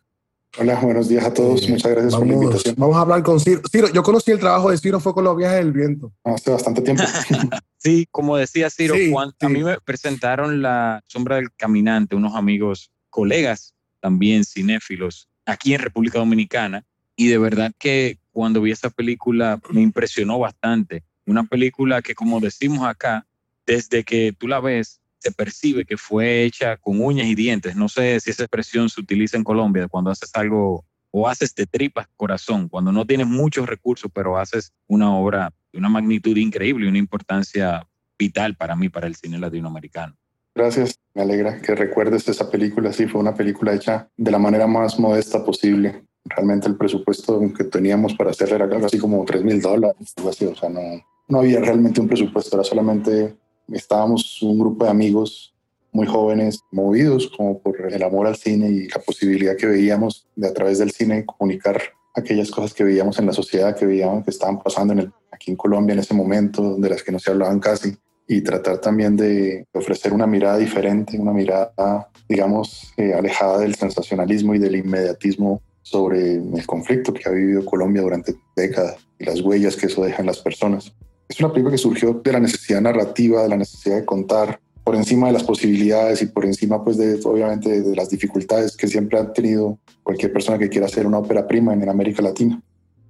Hola, 0.59 0.79
buenos 0.79 1.09
días 1.09 1.25
a 1.25 1.33
todos. 1.33 1.63
Eh, 1.63 1.71
Muchas 1.71 1.91
gracias 1.91 2.15
por 2.15 2.27
la 2.27 2.33
invitación. 2.33 2.75
Vamos 2.77 2.95
a 2.95 3.01
hablar 3.01 3.23
con 3.23 3.39
Ciro. 3.39 3.61
Ciro, 3.71 3.91
yo 3.91 4.03
conocí 4.03 4.29
el 4.29 4.39
trabajo 4.39 4.69
de 4.69 4.77
Ciro 4.77 4.99
fue 4.99 5.11
con 5.13 5.23
los 5.23 5.35
viajes 5.35 5.57
del 5.57 5.71
viento. 5.71 6.13
Hace 6.23 6.51
bastante 6.51 6.83
tiempo. 6.83 7.03
sí, 7.77 8.07
como 8.11 8.37
decía 8.37 8.69
Ciro, 8.69 8.93
a 9.19 9.49
mí 9.49 9.63
me 9.63 9.79
presentaron 9.79 10.61
La 10.61 11.03
Sombra 11.07 11.37
del 11.37 11.51
Caminante, 11.53 12.15
unos 12.15 12.35
amigos, 12.35 12.91
colegas 13.09 13.73
también 13.99 14.43
cinéfilos, 14.43 15.27
aquí 15.45 15.73
en 15.73 15.81
República 15.81 16.19
Dominicana. 16.19 16.85
Y 17.15 17.29
de 17.29 17.39
verdad 17.39 17.71
que 17.79 18.19
cuando 18.31 18.61
vi 18.61 18.71
esa 18.71 18.91
película 18.91 19.59
me 19.71 19.81
impresionó 19.81 20.37
bastante. 20.37 21.03
Una 21.25 21.45
película 21.45 22.01
que, 22.03 22.13
como 22.13 22.39
decimos 22.39 22.85
acá, 22.85 23.25
desde 23.65 24.03
que 24.03 24.35
tú 24.37 24.47
la 24.47 24.59
ves, 24.59 24.99
se 25.23 25.31
percibe 25.31 25.85
que 25.85 25.95
fue 25.95 26.43
hecha 26.43 26.75
con 26.75 26.99
uñas 26.99 27.27
y 27.27 27.35
dientes. 27.35 27.77
No 27.77 27.87
sé 27.87 28.19
si 28.19 28.29
esa 28.29 28.43
expresión 28.43 28.89
se 28.89 28.99
utiliza 28.99 29.37
en 29.37 29.45
Colombia 29.45 29.87
cuando 29.87 30.11
haces 30.11 30.29
algo 30.33 30.83
o 31.11 31.29
haces 31.29 31.55
de 31.55 31.65
tripas 31.65 32.07
corazón, 32.17 32.67
cuando 32.67 32.91
no 32.91 33.05
tienes 33.05 33.27
muchos 33.27 33.67
recursos, 33.67 34.11
pero 34.13 34.37
haces 34.37 34.73
una 34.87 35.15
obra 35.15 35.53
de 35.71 35.79
una 35.79 35.87
magnitud 35.87 36.35
increíble 36.35 36.85
y 36.85 36.89
una 36.89 36.97
importancia 36.97 37.87
vital 38.19 38.57
para 38.57 38.75
mí, 38.75 38.89
para 38.89 39.07
el 39.07 39.15
cine 39.15 39.39
latinoamericano. 39.39 40.15
Gracias, 40.55 40.99
me 41.13 41.21
alegra 41.21 41.61
que 41.61 41.73
recuerdes 41.73 42.27
esa 42.27 42.51
película. 42.51 42.91
Sí, 42.91 43.07
fue 43.07 43.21
una 43.21 43.33
película 43.33 43.73
hecha 43.73 44.09
de 44.17 44.31
la 44.31 44.39
manera 44.39 44.67
más 44.67 44.99
modesta 44.99 45.45
posible. 45.45 46.03
Realmente 46.25 46.67
el 46.67 46.75
presupuesto 46.75 47.41
que 47.57 47.63
teníamos 47.63 48.13
para 48.15 48.31
hacer 48.31 48.51
era 48.51 48.65
algo 48.65 48.85
así 48.85 48.97
como 48.97 49.23
3 49.23 49.43
mil 49.43 49.61
dólares, 49.61 50.13
o 50.17 50.31
sea, 50.33 50.69
no, 50.69 50.81
no 51.27 51.39
había 51.39 51.59
realmente 51.59 52.01
un 52.01 52.07
presupuesto, 52.07 52.57
era 52.57 52.63
solamente 52.63 53.35
estábamos 53.71 54.41
un 54.41 54.59
grupo 54.59 54.85
de 54.85 54.91
amigos 54.91 55.53
muy 55.91 56.07
jóvenes, 56.07 56.61
movidos 56.71 57.31
como 57.37 57.59
por 57.59 57.79
el 57.79 58.03
amor 58.03 58.27
al 58.27 58.35
cine 58.35 58.69
y 58.69 58.87
la 58.87 58.99
posibilidad 58.99 59.55
que 59.55 59.67
veíamos 59.67 60.27
de 60.35 60.47
a 60.47 60.53
través 60.53 60.79
del 60.79 60.91
cine 60.91 61.25
comunicar 61.25 61.81
aquellas 62.15 62.51
cosas 62.51 62.73
que 62.73 62.83
veíamos 62.83 63.19
en 63.19 63.27
la 63.27 63.33
sociedad, 63.33 63.75
que 63.75 63.85
veíamos 63.85 64.23
que 64.23 64.31
estaban 64.31 64.59
pasando 64.59 64.93
en 64.93 64.99
el, 64.99 65.11
aquí 65.31 65.51
en 65.51 65.57
Colombia 65.57 65.93
en 65.93 65.99
ese 65.99 66.13
momento, 66.13 66.75
de 66.77 66.89
las 66.89 67.03
que 67.03 67.11
no 67.11 67.19
se 67.19 67.31
hablaban 67.31 67.59
casi, 67.59 67.95
y 68.27 68.41
tratar 68.41 68.79
también 68.79 69.15
de 69.15 69.67
ofrecer 69.73 70.13
una 70.13 70.27
mirada 70.27 70.57
diferente, 70.57 71.19
una 71.19 71.33
mirada, 71.33 72.09
digamos, 72.29 72.93
eh, 72.97 73.13
alejada 73.13 73.59
del 73.59 73.75
sensacionalismo 73.75 74.55
y 74.55 74.59
del 74.59 74.75
inmediatismo 74.75 75.61
sobre 75.81 76.35
el 76.35 76.65
conflicto 76.65 77.13
que 77.13 77.27
ha 77.27 77.31
vivido 77.31 77.65
Colombia 77.65 78.01
durante 78.01 78.35
décadas 78.55 78.97
y 79.19 79.25
las 79.25 79.41
huellas 79.41 79.75
que 79.75 79.87
eso 79.87 80.03
deja 80.03 80.23
las 80.23 80.39
personas. 80.39 80.95
Es 81.27 81.39
una 81.39 81.51
película 81.51 81.71
que 81.71 81.77
surgió 81.77 82.13
de 82.13 82.31
la 82.31 82.39
necesidad 82.39 82.81
narrativa, 82.81 83.43
de 83.43 83.49
la 83.49 83.57
necesidad 83.57 83.97
de 83.97 84.05
contar 84.05 84.59
por 84.83 84.95
encima 84.95 85.27
de 85.27 85.33
las 85.33 85.43
posibilidades 85.43 86.21
y 86.21 86.25
por 86.27 86.45
encima, 86.45 86.83
pues, 86.83 86.97
de, 86.97 87.19
obviamente, 87.23 87.81
de 87.81 87.95
las 87.95 88.09
dificultades 88.09 88.75
que 88.75 88.87
siempre 88.87 89.17
ha 89.17 89.31
tenido 89.31 89.79
cualquier 90.03 90.33
persona 90.33 90.57
que 90.59 90.69
quiera 90.69 90.87
hacer 90.87 91.07
una 91.07 91.19
ópera 91.19 91.47
prima 91.47 91.73
en, 91.73 91.87
América 91.87 92.21
Latina. 92.21 92.61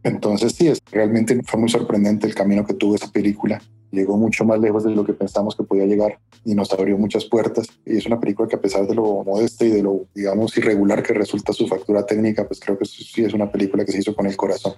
Entonces, 0.03 0.53
sí, 0.53 0.67
es, 0.67 0.79
realmente 0.91 1.41
fue 1.45 1.59
muy 1.59 1.69
sorprendente 1.69 2.27
el 2.27 2.35
camino 2.35 2.65
que 2.65 2.73
tuvo 2.73 2.95
esa 2.95 3.11
película. 3.11 3.61
Llegó 3.89 4.17
mucho 4.17 4.43
más 4.45 4.59
lejos 4.59 4.83
de 4.83 4.91
lo 4.91 5.05
que 5.05 5.13
pensamos 5.13 5.55
que 5.55 5.63
podía 5.63 5.85
llegar 5.85 6.19
y 6.43 6.53
nos 6.55 6.71
abrió 6.73 6.97
muchas 6.97 7.25
puertas. 7.25 7.67
Y 7.85 7.97
es 7.97 8.05
una 8.05 8.19
película 8.19 8.47
que 8.47 8.55
a 8.55 8.61
pesar 8.61 8.85
de 8.87 8.95
lo 8.95 9.23
modesta 9.23 9.65
y 9.65 9.69
de 9.69 9.81
lo, 9.81 10.05
digamos, 10.13 10.55
irregular 10.57 11.01
que 11.01 11.13
resulta 11.13 11.53
su 11.53 11.67
factura 11.67 12.05
técnica, 12.05 12.47
pues 12.47 12.59
creo 12.59 12.77
que 12.77 12.85
sí 12.85 13.23
es 13.23 13.33
una 13.33 13.51
película 13.51 13.85
que 13.85 13.91
se 13.91 13.99
hizo 13.99 14.15
con 14.15 14.27
el 14.27 14.35
corazón 14.35 14.73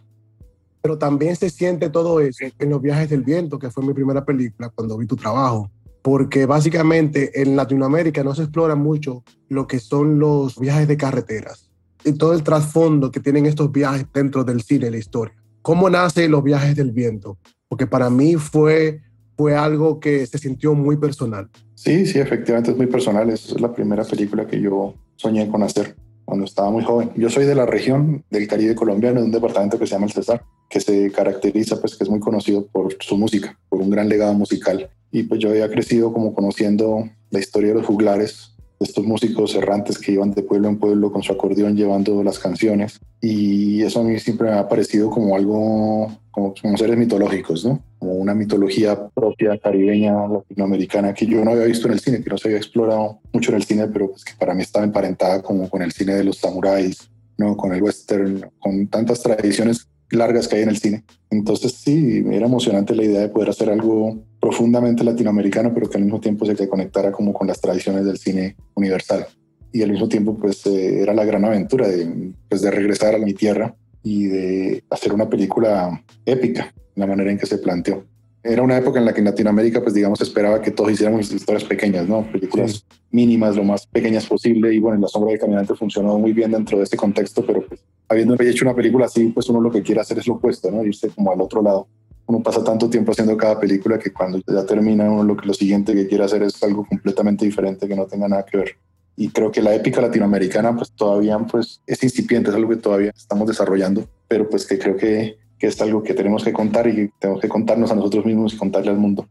pero 0.85 0.99
también 0.99 1.35
se 1.35 1.49
siente 1.49 1.89
todo 1.89 2.19
eso 2.19 2.45
en 2.59 2.69
Los 2.69 2.79
viajes 2.79 3.09
del 3.09 3.23
viento, 3.23 3.57
que 3.57 3.71
fue 3.71 3.83
mi 3.83 3.91
primera 3.91 4.23
película 4.23 4.69
cuando 4.69 4.95
vi 4.99 5.07
tu 5.07 5.15
trabajo, 5.15 5.71
porque 6.03 6.45
básicamente 6.45 7.41
en 7.41 7.55
Latinoamérica 7.55 8.23
no 8.23 8.35
se 8.35 8.43
explora 8.43 8.75
mucho 8.75 9.23
lo 9.49 9.65
que 9.65 9.79
son 9.79 10.19
los 10.19 10.59
viajes 10.59 10.87
de 10.87 10.95
carreteras 10.95 11.71
y 12.03 12.11
todo 12.11 12.33
el 12.33 12.43
trasfondo 12.43 13.09
que 13.09 13.19
tienen 13.19 13.47
estos 13.47 13.71
viajes 13.71 14.05
dentro 14.13 14.43
del 14.43 14.61
cine, 14.61 14.91
la 14.91 14.97
historia. 14.97 15.33
¿Cómo 15.63 15.89
nace 15.89 16.29
Los 16.29 16.43
viajes 16.43 16.75
del 16.75 16.91
viento? 16.91 17.39
Porque 17.67 17.87
para 17.87 18.11
mí 18.11 18.35
fue, 18.35 19.01
fue 19.35 19.55
algo 19.55 19.99
que 19.99 20.27
se 20.27 20.37
sintió 20.37 20.75
muy 20.75 20.97
personal. 20.97 21.49
Sí, 21.73 22.05
sí, 22.05 22.19
efectivamente 22.19 22.69
es 22.69 22.77
muy 22.77 22.85
personal. 22.85 23.27
Es 23.31 23.59
la 23.59 23.73
primera 23.73 24.03
película 24.03 24.45
que 24.45 24.61
yo 24.61 24.93
soñé 25.15 25.49
con 25.49 25.63
hacer 25.63 25.95
cuando 26.25 26.45
estaba 26.45 26.71
muy 26.71 26.83
joven. 26.83 27.11
Yo 27.15 27.29
soy 27.29 27.45
de 27.45 27.55
la 27.55 27.65
región 27.65 28.23
del 28.29 28.47
Caribe 28.47 28.75
colombiano, 28.75 29.19
de 29.19 29.25
un 29.27 29.31
departamento 29.31 29.79
que 29.79 29.85
se 29.85 29.93
llama 29.93 30.07
el 30.07 30.11
Cesar, 30.11 30.43
que 30.69 30.81
se 30.81 31.11
caracteriza, 31.11 31.79
pues 31.79 31.95
que 31.95 32.03
es 32.03 32.09
muy 32.09 32.19
conocido 32.19 32.65
por 32.67 32.95
su 32.99 33.17
música, 33.17 33.57
por 33.69 33.81
un 33.81 33.89
gran 33.89 34.09
legado 34.09 34.33
musical. 34.33 34.89
Y 35.11 35.23
pues 35.23 35.39
yo 35.39 35.49
había 35.49 35.69
crecido 35.69 36.11
como 36.11 36.33
conociendo 36.33 37.07
la 37.29 37.39
historia 37.39 37.69
de 37.69 37.75
los 37.75 37.85
juglares, 37.85 38.54
estos 38.79 39.05
músicos 39.05 39.55
errantes 39.55 39.97
que 39.97 40.11
iban 40.11 40.31
de 40.31 40.43
pueblo 40.43 40.67
en 40.67 40.77
pueblo 40.77 41.11
con 41.11 41.23
su 41.23 41.31
acordeón 41.31 41.75
llevando 41.75 42.23
las 42.23 42.39
canciones. 42.39 42.99
Y 43.21 43.81
eso 43.83 44.01
a 44.01 44.03
mí 44.03 44.19
siempre 44.19 44.49
me 44.49 44.57
ha 44.57 44.67
parecido 44.67 45.09
como 45.09 45.35
algo, 45.35 46.11
como, 46.31 46.53
como 46.61 46.77
seres 46.77 46.97
mitológicos, 46.97 47.65
¿no? 47.65 47.81
Como 47.99 48.13
una 48.13 48.33
mitología 48.33 49.07
propia 49.09 49.57
caribeña, 49.57 50.27
latinoamericana, 50.27 51.13
que 51.13 51.25
yo 51.25 51.43
no 51.43 51.51
había 51.51 51.65
visto 51.65 51.87
en 51.87 51.93
el 51.93 51.99
cine, 51.99 52.23
que 52.23 52.29
no 52.29 52.37
se 52.37 52.49
había 52.49 52.57
explorado 52.57 53.19
mucho 53.33 53.51
en 53.51 53.57
el 53.57 53.63
cine, 53.63 53.87
pero 53.87 54.11
pues 54.11 54.23
que 54.23 54.33
para 54.37 54.53
mí 54.53 54.61
estaba 54.61 54.85
emparentada 54.85 55.41
como 55.41 55.69
con 55.69 55.81
el 55.81 55.91
cine 55.91 56.15
de 56.15 56.23
los 56.23 56.37
samuráis, 56.37 57.09
¿no? 57.37 57.55
Con 57.55 57.73
el 57.73 57.81
western, 57.81 58.51
con 58.59 58.87
tantas 58.87 59.21
tradiciones 59.21 59.87
largas 60.11 60.47
que 60.47 60.57
hay 60.57 60.63
en 60.63 60.69
el 60.69 60.77
cine. 60.77 61.03
Entonces 61.29 61.73
sí, 61.73 62.23
era 62.31 62.45
emocionante 62.45 62.95
la 62.95 63.03
idea 63.03 63.21
de 63.21 63.29
poder 63.29 63.49
hacer 63.49 63.69
algo 63.69 64.23
profundamente 64.39 65.03
latinoamericano, 65.03 65.73
pero 65.73 65.89
que 65.89 65.97
al 65.97 66.03
mismo 66.03 66.19
tiempo 66.19 66.45
se 66.45 66.69
conectara 66.69 67.11
como 67.11 67.33
con 67.33 67.47
las 67.47 67.59
tradiciones 67.59 68.05
del 68.05 68.17
cine 68.17 68.55
universal. 68.75 69.27
Y 69.71 69.81
al 69.81 69.91
mismo 69.91 70.07
tiempo 70.07 70.37
pues 70.37 70.65
eh, 70.67 71.01
era 71.01 71.13
la 71.13 71.25
gran 71.25 71.43
aventura 71.43 71.87
de, 71.87 72.33
pues, 72.47 72.61
de 72.61 72.71
regresar 72.71 73.15
a 73.15 73.19
mi 73.19 73.33
tierra 73.33 73.75
y 74.03 74.27
de 74.27 74.83
hacer 74.89 75.13
una 75.13 75.27
película 75.27 76.03
épica, 76.25 76.73
la 76.95 77.07
manera 77.07 77.31
en 77.31 77.37
que 77.37 77.47
se 77.47 77.57
planteó. 77.57 78.05
Era 78.47 78.61
una 78.61 78.77
época 78.77 78.99
en 78.99 79.05
la 79.05 79.13
que 79.13 79.21
en 79.21 79.25
Latinoamérica, 79.25 79.81
pues 79.81 79.95
digamos, 79.95 80.21
esperaba 80.21 80.61
que 80.61 80.69
todos 80.69 80.91
hiciéramos 80.91 81.31
historias 81.31 81.63
pequeñas, 81.63 82.07
¿no? 82.07 82.31
Películas 82.31 82.85
mínimas, 83.09 83.55
lo 83.55 83.63
más 83.63 83.87
pequeñas 83.87 84.27
posible. 84.27 84.71
Y 84.71 84.79
bueno, 84.79 85.01
La 85.01 85.07
Sombra 85.07 85.31
del 85.31 85.39
Caminante 85.39 85.73
funcionó 85.73 86.19
muy 86.19 86.31
bien 86.31 86.51
dentro 86.51 86.77
de 86.77 86.83
este 86.83 86.95
contexto, 86.95 87.43
pero 87.43 87.65
pues 87.67 87.83
habiendo 88.07 88.35
hecho 88.39 88.63
una 88.63 88.75
película 88.75 89.07
así, 89.07 89.29
pues 89.29 89.49
uno 89.49 89.59
lo 89.59 89.71
que 89.71 89.81
quiere 89.81 89.99
hacer 89.99 90.19
es 90.19 90.27
lo 90.27 90.35
opuesto, 90.35 90.69
¿no? 90.69 90.85
Irse 90.85 91.09
como 91.09 91.31
al 91.31 91.41
otro 91.41 91.63
lado. 91.63 91.87
Uno 92.27 92.43
pasa 92.43 92.63
tanto 92.63 92.87
tiempo 92.87 93.13
haciendo 93.13 93.35
cada 93.35 93.59
película 93.59 93.97
que 93.97 94.13
cuando 94.13 94.39
ya 94.45 94.63
termina 94.63 95.09
uno 95.09 95.23
lo, 95.23 95.35
que, 95.35 95.47
lo 95.47 95.53
siguiente 95.55 95.95
que 95.95 96.05
quiere 96.05 96.23
hacer 96.23 96.43
es 96.43 96.61
algo 96.61 96.85
completamente 96.85 97.45
diferente 97.45 97.87
que 97.87 97.95
no 97.95 98.05
tenga 98.05 98.27
nada 98.27 98.45
que 98.45 98.57
ver. 98.57 98.77
Y 99.17 99.29
creo 99.29 99.51
que 99.51 99.61
la 99.63 99.73
épica 99.73 100.01
latinoamericana 100.01 100.75
pues 100.75 100.91
todavía 100.91 101.39
pues 101.39 101.81
es 101.87 102.03
incipiente, 102.03 102.51
es 102.51 102.55
algo 102.55 102.69
que 102.69 102.75
todavía 102.75 103.11
estamos 103.15 103.47
desarrollando, 103.47 104.07
pero 104.27 104.47
pues 104.47 104.67
que 104.67 104.77
creo 104.77 104.97
que 104.97 105.37
que 105.57 105.67
es 105.67 105.81
algo 105.81 106.03
que 106.03 106.13
tenemos 106.13 106.43
que 106.43 106.53
contar 106.53 106.87
y 106.87 106.95
que 106.95 107.11
tenemos 107.19 107.41
que 107.41 107.49
contarnos 107.49 107.91
a 107.91 107.95
nosotros 107.95 108.25
mismos 108.25 108.53
y 108.53 108.57
contarle 108.57 108.91
al 108.91 108.97
mundo. 108.97 109.27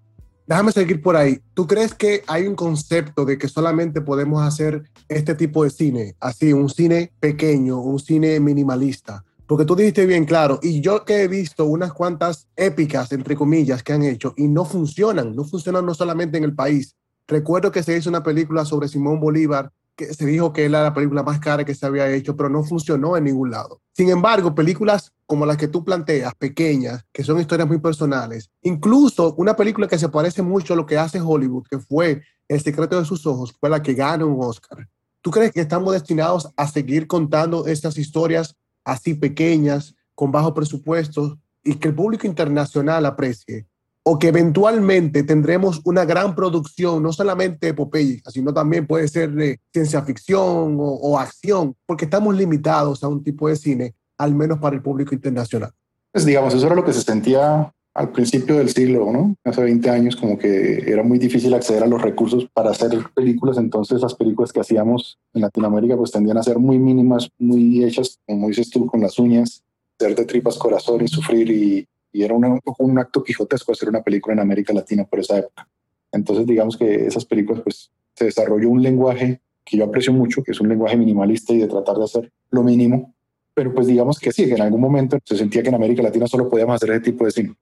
Déjame 0.47 0.73
seguir 0.73 1.01
por 1.01 1.17
ahí. 1.17 1.41
¿Tú 1.55 1.67
crees 1.67 1.95
que 1.95 2.23
hay 2.27 2.47
un 2.47 2.55
concepto 2.55 3.25
de 3.25 3.39
que 3.39 3.49
solamente 3.49 4.03
podemos 4.03 4.43
hacer 4.43 4.83
este 5.09 5.35
tipo 5.35 5.65
de 5.65 5.71
cine, 5.71 6.17
así, 6.21 6.53
un 6.53 6.69
cine 6.69 7.13
pequeño, 7.19 7.81
un 7.81 7.99
cine 7.99 8.41
minimalista, 8.41 9.25
Porque 9.47 9.65
tú 9.65 9.77
dijiste 9.77 10.07
bien 10.07 10.25
claro, 10.25 10.59
y 10.63 10.81
yo 10.81 11.05
que 11.05 11.23
he 11.23 11.29
visto 11.29 11.67
unas 11.67 11.93
cuantas 11.93 12.49
épicas, 12.57 13.13
entre 13.13 13.37
comillas, 13.37 13.83
que 13.83 13.93
han 13.93 14.03
hecho 14.03 14.33
y 14.37 14.49
no 14.49 14.65
funcionan, 14.65 15.35
no 15.35 15.45
funcionan 15.45 15.85
no 15.85 15.95
solamente 15.95 16.39
en 16.39 16.45
el 16.45 16.55
país. 16.55 16.95
Recuerdo 17.27 17.71
que 17.71 17.83
se 17.83 17.97
hizo 17.97 18.09
una 18.09 18.23
película 18.23 18.65
sobre 18.65 18.89
Simón 18.89 19.21
Bolívar, 19.21 19.71
que 19.97 20.13
se 20.13 20.27
dijo 20.27 20.53
que 20.53 20.65
era 20.65 20.83
la 20.83 20.95
película 20.95 21.23
más 21.23 21.39
cara 21.39 21.65
que 21.65 21.75
se 21.75 21.87
había 21.87 22.11
hecho, 22.11 22.37
pero 22.37 22.49
no 22.49 22.65
funcionó 22.65 23.17
en 23.17 23.25
ningún 23.25 23.51
lado. 23.51 23.81
Sin 23.93 24.09
embargo, 24.09 24.55
películas 24.55 25.13
como 25.27 25.47
las 25.47 25.57
que 25.57 25.69
tú 25.69 25.85
planteas, 25.85 26.35
pequeñas, 26.35 27.05
que 27.13 27.25
son 27.25 27.41
historias 27.41 27.69
muy 27.69 27.79
personales, 27.79 28.51
incluso 28.63 29.35
una 29.37 29.55
película 29.57 29.87
que 29.87 29.99
se 29.99 30.09
parece 30.09 30.43
mucho 30.43 30.75
a 30.75 30.77
lo 30.77 30.87
que 30.87 30.99
hace 30.99 31.21
Hollywood, 31.21 31.67
que 31.71 31.79
fue 31.79 32.23
El 32.47 32.61
secreto 32.61 32.99
de 32.99 33.07
sus 33.07 33.27
ojos, 33.27 33.55
fue 33.59 33.71
la 33.71 33.83
que 33.83 33.95
ganó 33.95 34.27
un 34.27 34.45
Oscar. 34.45 34.87
¿Tú 35.23 35.31
crees 35.31 35.53
que 35.53 35.63
estamos 35.63 35.95
destinados 35.95 36.51
a 36.57 36.69
seguir 36.69 37.07
contando 37.07 37.67
estas 37.67 37.97
historias 37.97 38.57
así 38.85 39.15
pequeñas, 39.15 39.95
con 40.15 40.31
bajo 40.31 40.53
presupuesto, 40.53 41.39
y 41.63 41.77
que 41.77 41.89
el 41.89 41.95
público 41.95 42.27
internacional 42.27 43.07
aprecie? 43.07 43.67
¿O 44.07 44.19
que 44.19 44.29
eventualmente 44.29 45.23
tendremos 45.23 45.81
una 45.85 46.05
gran 46.05 46.35
producción, 46.35 47.03
no 47.03 47.13
solamente 47.13 47.69
epopéica, 47.69 48.31
sino 48.31 48.53
también 48.53 48.87
puede 48.87 49.09
ser 49.09 49.33
de 49.33 49.61
ciencia 49.73 50.03
ficción 50.03 50.77
o, 50.79 50.85
o 50.85 51.19
acción, 51.19 51.75
porque 51.87 52.05
estamos 52.05 52.37
limitados 52.37 53.03
a 53.03 53.09
un 53.09 53.25
tipo 53.25 53.49
de 53.49 53.57
cine, 53.57 53.95
al 54.19 54.35
menos 54.35 54.59
para 54.59 54.77
el 54.77 54.83
público 54.83 55.15
internacional? 55.15 55.73
Pues 56.13 56.27
digamos, 56.27 56.55
eso 56.55 56.67
era 56.67 56.75
lo 56.75 56.85
que 56.85 56.93
se 56.93 57.01
sentía 57.01 57.73
al 57.95 58.11
principio 58.11 58.57
del 58.57 58.69
siglo, 58.71 59.11
¿no? 59.13 59.37
Hace 59.45 59.63
20 59.63 59.89
años 59.89 60.17
como 60.17 60.37
que 60.37 60.85
era 60.91 61.03
muy 61.05 61.19
difícil 61.19 61.55
acceder 61.55 61.85
a 61.85 61.87
los 61.87 62.03
recursos 62.03 62.47
para 62.53 62.71
hacer 62.71 62.91
películas, 63.15 63.57
entonces 63.57 64.01
las 64.01 64.15
películas 64.15 64.53
que 64.53 64.61
hacíamos 64.61 65.19
en 65.33 65.43
Latinoamérica 65.43 65.97
pues 65.97 66.11
tendían 66.11 66.37
a 66.37 66.43
ser 66.43 66.59
muy 66.59 66.79
mínimas, 66.79 67.31
muy 67.39 67.85
hechas, 67.85 68.19
como 68.27 68.49
dices 68.49 68.69
tú, 68.71 68.87
con 68.87 69.01
las 69.01 69.19
uñas, 69.19 69.63
ser 69.99 70.17
de 70.17 70.25
tripas 70.25 70.59
corazón 70.59 71.05
y 71.05 71.09
sufrir 71.09 71.51
y, 71.51 71.87
y 72.15 72.23
era 72.23 72.33
un, 72.33 72.99
acto 72.99 73.23
quijotesco 73.23 73.73
hacer 73.73 73.89
una 73.89 74.03
película 74.03 74.33
en 74.33 74.41
América 74.41 74.73
Latina 74.73 75.05
por 75.05 75.19
esa 75.19 75.39
época. 75.39 75.69
Entonces 76.13 76.47
digamos 76.47 76.77
que 76.77 77.07
esas 77.07 77.25
películas 77.25 77.63
pues 77.63 77.91
se 78.15 78.27
desarrolló 78.27 78.71
un 78.71 78.83
lenguaje 78.83 79.41
que 79.65 79.79
yo 79.79 79.85
aprecio 79.85 80.13
mucho, 80.13 80.43
que 80.43 80.53
es 80.53 80.61
un 80.61 80.69
lenguaje 80.69 80.97
minimalista 80.97 81.53
y 81.53 81.59
de 81.59 81.67
tratar 81.67 81.97
de 81.97 82.05
hacer 82.05 82.33
lo 82.51 82.63
mínimo, 82.63 83.15
pero 83.53 83.75
pues 83.75 83.89
digamos 83.89 84.21
que 84.21 84.31
sí, 84.31 84.47
que 84.47 84.55
en 84.55 84.63
algún 84.63 84.81
momento 84.81 85.19
se 85.25 85.37
sentía 85.37 85.63
que 85.63 85.71
en 85.71 85.75
América 85.75 86.03
Latina 86.03 86.29
solo 86.29 86.49
podíamos 86.49 86.77
hacer 86.77 86.91
ese 86.91 87.01
tipo 87.01 87.25
de 87.25 87.33
cine 87.33 87.55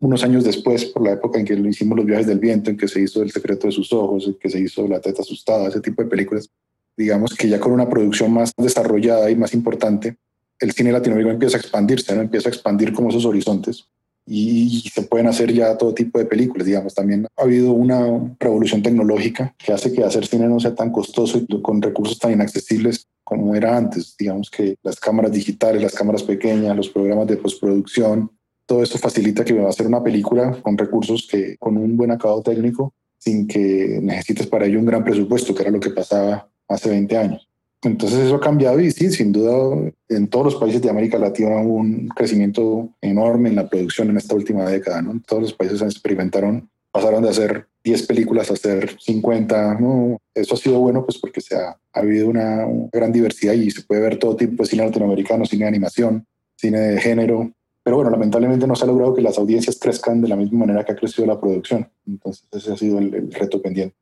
unos 0.00 0.22
años 0.22 0.44
después, 0.44 0.84
por 0.84 1.02
la 1.02 1.12
época 1.12 1.38
en 1.38 1.44
que 1.44 1.54
hicimos 1.54 1.96
los 1.96 2.06
viajes 2.06 2.26
del 2.26 2.38
viento, 2.38 2.70
en 2.70 2.76
que 2.76 2.86
se 2.86 3.00
hizo 3.00 3.22
El 3.22 3.32
secreto 3.32 3.66
de 3.66 3.72
sus 3.72 3.92
ojos, 3.92 4.26
en 4.26 4.34
que 4.34 4.48
se 4.48 4.60
hizo 4.60 4.86
La 4.86 5.00
teta 5.00 5.22
asustada, 5.22 5.68
ese 5.68 5.80
tipo 5.80 6.02
de 6.02 6.08
películas, 6.08 6.48
digamos 6.96 7.34
que 7.34 7.48
ya 7.48 7.58
con 7.58 7.72
una 7.72 7.88
producción 7.88 8.32
más 8.32 8.52
desarrollada 8.56 9.30
y 9.30 9.36
más 9.36 9.54
importante, 9.54 10.16
el 10.60 10.72
cine 10.72 10.92
latinoamericano 10.92 11.34
empieza 11.34 11.56
a 11.56 11.60
expandirse, 11.60 12.12
empieza 12.12 12.48
a 12.48 12.52
expandir 12.52 12.92
como 12.92 13.10
esos 13.10 13.24
horizontes 13.24 13.88
y, 14.30 14.90
se 14.92 15.02
pueden 15.02 15.26
hacer 15.26 15.52
ya 15.52 15.76
todo 15.76 15.94
tipo 15.94 16.18
de 16.18 16.26
películas, 16.26 16.66
digamos. 16.66 16.94
También 16.94 17.26
ha 17.36 17.42
habido 17.42 17.72
una 17.72 18.36
revolución 18.38 18.82
tecnológica 18.82 19.54
que 19.56 19.72
hace 19.72 19.92
que 19.92 20.04
hacer 20.04 20.26
cine 20.26 20.48
no 20.48 20.60
sea 20.60 20.74
tan 20.74 20.92
costoso 20.92 21.38
y 21.38 21.62
con 21.62 21.80
recursos 21.80 22.18
tan 22.18 22.32
inaccesibles 22.32 23.06
como 23.24 23.54
era 23.54 23.76
antes. 23.76 24.14
Digamos 24.18 24.50
que 24.50 24.76
las 24.82 25.00
cámaras 25.00 25.32
digitales, 25.32 25.82
las 25.82 25.94
cámaras 25.94 26.22
pequeñas, 26.22 26.76
los 26.76 26.90
programas 26.90 27.26
de 27.26 27.38
postproducción, 27.38 28.30
todo 28.66 28.82
esto 28.82 28.98
facilita 28.98 29.44
que 29.44 29.54
va 29.54 29.66
a 29.66 29.70
hacer 29.70 29.86
una 29.86 30.02
película 30.02 30.60
con 30.62 30.76
recursos 30.76 31.26
que 31.30 31.56
con 31.56 31.78
un 31.78 31.96
buen 31.96 32.10
acabado 32.10 32.42
técnico 32.42 32.92
sin 33.16 33.48
que 33.48 33.98
necesites 34.02 34.46
para 34.46 34.66
ello 34.66 34.78
un 34.78 34.86
gran 34.86 35.04
presupuesto, 35.04 35.54
que 35.54 35.62
era 35.62 35.70
lo 35.70 35.80
que 35.80 35.90
pasaba 35.90 36.48
hace 36.68 36.90
20 36.90 37.16
años. 37.16 37.47
Entonces 37.82 38.18
eso 38.20 38.36
ha 38.36 38.40
cambiado 38.40 38.80
y 38.80 38.90
sí, 38.90 39.10
sin 39.10 39.32
duda 39.32 39.92
en 40.08 40.28
todos 40.28 40.46
los 40.46 40.56
países 40.56 40.82
de 40.82 40.90
América 40.90 41.18
Latina 41.18 41.60
hubo 41.60 41.74
un 41.74 42.08
crecimiento 42.08 42.88
enorme 43.00 43.50
en 43.50 43.56
la 43.56 43.68
producción 43.68 44.10
en 44.10 44.16
esta 44.16 44.34
última 44.34 44.68
década. 44.68 45.02
Todos 45.26 45.42
los 45.42 45.52
países 45.52 45.80
experimentaron, 45.82 46.68
pasaron 46.90 47.22
de 47.22 47.30
hacer 47.30 47.68
10 47.84 48.06
películas 48.06 48.50
a 48.50 48.54
hacer 48.54 48.96
50. 48.98 49.74
¿no? 49.80 50.18
Eso 50.34 50.54
ha 50.54 50.58
sido 50.58 50.80
bueno 50.80 51.04
pues 51.04 51.18
porque 51.18 51.40
se 51.40 51.54
ha, 51.54 51.78
ha 51.92 52.00
habido 52.00 52.28
una 52.28 52.66
gran 52.92 53.12
diversidad 53.12 53.52
y 53.52 53.70
se 53.70 53.82
puede 53.82 54.00
ver 54.00 54.18
todo 54.18 54.34
tipo 54.34 54.62
de 54.62 54.68
cine 54.68 54.84
latinoamericano, 54.84 55.44
cine 55.44 55.64
de 55.64 55.68
animación, 55.68 56.26
cine 56.56 56.80
de 56.80 57.00
género, 57.00 57.52
pero 57.88 57.96
bueno, 57.96 58.10
lamentablemente 58.10 58.66
no 58.66 58.76
se 58.76 58.84
ha 58.84 58.86
logrado 58.86 59.14
que 59.14 59.22
las 59.22 59.38
audiencias 59.38 59.78
crezcan 59.80 60.20
de 60.20 60.28
la 60.28 60.36
misma 60.36 60.58
manera 60.58 60.84
que 60.84 60.92
ha 60.92 60.94
crecido 60.94 61.26
la 61.26 61.40
producción. 61.40 61.90
Entonces 62.06 62.46
ese 62.52 62.70
ha 62.70 62.76
sido 62.76 62.98
el, 62.98 63.32
reto 63.32 63.62
pendiente. 63.62 63.96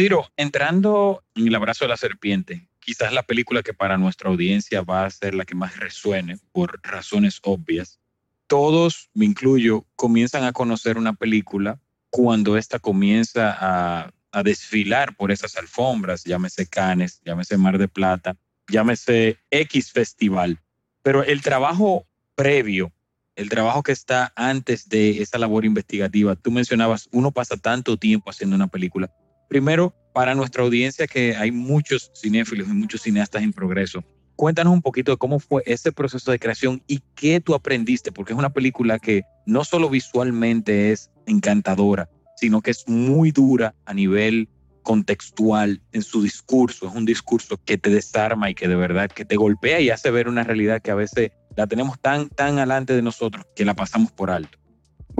Ciro, 0.00 0.32
entrando 0.38 1.22
en 1.34 1.46
el 1.46 1.54
abrazo 1.54 1.84
de 1.84 1.90
la 1.90 1.98
serpiente, 1.98 2.66
quizás 2.78 3.12
la 3.12 3.22
película 3.22 3.62
que 3.62 3.74
para 3.74 3.98
nuestra 3.98 4.30
audiencia 4.30 4.80
va 4.80 5.04
a 5.04 5.10
ser 5.10 5.34
la 5.34 5.44
que 5.44 5.54
más 5.54 5.76
resuene 5.76 6.38
por 6.52 6.80
razones 6.82 7.38
obvias. 7.42 8.00
Todos, 8.46 9.10
me 9.12 9.26
incluyo, 9.26 9.84
comienzan 9.96 10.44
a 10.44 10.52
conocer 10.52 10.96
una 10.96 11.12
película 11.12 11.78
cuando 12.08 12.56
ésta 12.56 12.78
comienza 12.78 13.54
a, 13.60 14.10
a 14.32 14.42
desfilar 14.42 15.14
por 15.16 15.32
esas 15.32 15.54
alfombras, 15.56 16.24
llámese 16.24 16.66
Cannes, 16.66 17.20
llámese 17.22 17.58
Mar 17.58 17.76
de 17.76 17.88
Plata, 17.88 18.38
llámese 18.68 19.36
X 19.50 19.92
Festival. 19.92 20.58
Pero 21.02 21.24
el 21.24 21.42
trabajo 21.42 22.06
previo 22.34 22.90
el 23.36 23.48
trabajo 23.48 23.82
que 23.82 23.92
está 23.92 24.32
antes 24.36 24.88
de 24.88 25.22
esa 25.22 25.38
labor 25.38 25.64
investigativa. 25.64 26.36
Tú 26.36 26.50
mencionabas, 26.50 27.08
uno 27.10 27.30
pasa 27.30 27.56
tanto 27.56 27.96
tiempo 27.96 28.28
haciendo 28.28 28.54
una 28.54 28.66
película. 28.66 29.10
Primero, 29.50 29.92
para 30.12 30.36
nuestra 30.36 30.62
audiencia, 30.62 31.08
que 31.08 31.34
hay 31.34 31.50
muchos 31.50 32.12
cinéfilos 32.14 32.68
y 32.68 32.72
muchos 32.72 33.02
cineastas 33.02 33.42
en 33.42 33.52
progreso, 33.52 34.04
cuéntanos 34.36 34.72
un 34.72 34.80
poquito 34.80 35.10
de 35.10 35.18
cómo 35.18 35.40
fue 35.40 35.64
ese 35.66 35.90
proceso 35.90 36.30
de 36.30 36.38
creación 36.38 36.84
y 36.86 37.00
qué 37.16 37.40
tú 37.40 37.56
aprendiste, 37.56 38.12
porque 38.12 38.32
es 38.32 38.38
una 38.38 38.52
película 38.52 39.00
que 39.00 39.22
no 39.46 39.64
solo 39.64 39.90
visualmente 39.90 40.92
es 40.92 41.10
encantadora, 41.26 42.08
sino 42.36 42.60
que 42.60 42.70
es 42.70 42.86
muy 42.86 43.32
dura 43.32 43.74
a 43.86 43.92
nivel 43.92 44.48
contextual 44.84 45.82
en 45.90 46.02
su 46.02 46.22
discurso. 46.22 46.86
Es 46.86 46.94
un 46.94 47.04
discurso 47.04 47.60
que 47.64 47.76
te 47.76 47.90
desarma 47.90 48.50
y 48.50 48.54
que 48.54 48.68
de 48.68 48.76
verdad 48.76 49.10
que 49.10 49.24
te 49.24 49.34
golpea 49.34 49.80
y 49.80 49.90
hace 49.90 50.12
ver 50.12 50.28
una 50.28 50.44
realidad 50.44 50.80
que 50.80 50.92
a 50.92 50.94
veces 50.94 51.32
la 51.56 51.66
tenemos 51.66 51.98
tan, 51.98 52.28
tan 52.28 52.60
alante 52.60 52.92
de 52.92 53.02
nosotros 53.02 53.44
que 53.56 53.64
la 53.64 53.74
pasamos 53.74 54.12
por 54.12 54.30
alto. 54.30 54.59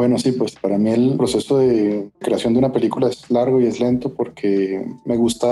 Bueno, 0.01 0.17
sí, 0.17 0.33
pues 0.33 0.53
para 0.57 0.79
mí 0.79 0.89
el 0.93 1.19
proceso 1.19 1.59
de 1.59 2.09
creación 2.21 2.55
de 2.55 2.59
una 2.61 2.73
película 2.73 3.11
es 3.11 3.31
largo 3.31 3.61
y 3.61 3.67
es 3.67 3.81
lento 3.81 4.15
porque 4.15 4.83
me 5.05 5.15
gusta 5.19 5.47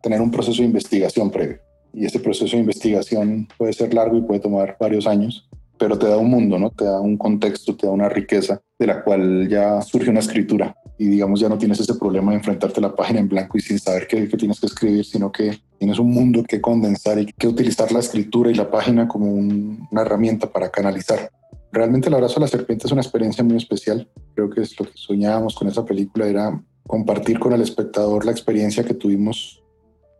tener 0.00 0.22
un 0.22 0.30
proceso 0.30 0.62
de 0.62 0.68
investigación 0.68 1.30
previo. 1.30 1.58
Y 1.92 2.06
este 2.06 2.20
proceso 2.20 2.56
de 2.56 2.62
investigación 2.62 3.46
puede 3.58 3.74
ser 3.74 3.92
largo 3.92 4.16
y 4.16 4.22
puede 4.22 4.40
tomar 4.40 4.78
varios 4.80 5.06
años, 5.06 5.46
pero 5.78 5.98
te 5.98 6.08
da 6.08 6.16
un 6.16 6.30
mundo, 6.30 6.58
¿no? 6.58 6.70
Te 6.70 6.86
da 6.86 7.00
un 7.00 7.18
contexto, 7.18 7.76
te 7.76 7.86
da 7.86 7.92
una 7.92 8.08
riqueza 8.08 8.62
de 8.78 8.86
la 8.86 9.04
cual 9.04 9.46
ya 9.46 9.82
surge 9.82 10.08
una 10.08 10.20
escritura 10.20 10.74
y 10.96 11.08
digamos 11.08 11.38
ya 11.38 11.50
no 11.50 11.58
tienes 11.58 11.80
ese 11.80 11.96
problema 11.96 12.30
de 12.30 12.38
enfrentarte 12.38 12.80
a 12.80 12.84
la 12.84 12.96
página 12.96 13.20
en 13.20 13.28
blanco 13.28 13.58
y 13.58 13.60
sin 13.60 13.78
saber 13.78 14.06
qué, 14.06 14.26
qué, 14.26 14.38
tienes 14.38 14.58
que 14.58 14.68
escribir, 14.68 15.04
sino 15.04 15.30
que 15.30 15.58
tienes 15.78 15.98
un 15.98 16.10
mundo 16.10 16.44
que 16.48 16.62
condensar 16.62 17.18
y 17.18 17.26
que 17.26 17.46
utilizar 17.46 17.92
la 17.92 17.98
escritura 17.98 18.50
y 18.50 18.54
la 18.54 18.70
página 18.70 19.06
como 19.06 19.26
una 19.30 20.00
herramienta 20.00 20.50
para 20.50 20.70
canalizar. 20.70 21.30
Realmente 21.72 22.08
el 22.08 22.14
abrazo 22.14 22.38
a 22.38 22.40
la 22.40 22.48
serpiente 22.48 22.86
es 22.86 22.92
una 22.92 23.02
experiencia 23.02 23.44
muy 23.44 23.56
especial. 23.56 24.08
Creo 24.34 24.50
que 24.50 24.62
es 24.62 24.78
lo 24.78 24.86
que 24.86 24.92
soñábamos 24.94 25.54
con 25.54 25.68
esa 25.68 25.84
película, 25.84 26.26
era 26.26 26.62
compartir 26.86 27.38
con 27.38 27.52
el 27.52 27.62
espectador 27.62 28.24
la 28.24 28.32
experiencia 28.32 28.84
que 28.84 28.94
tuvimos, 28.94 29.62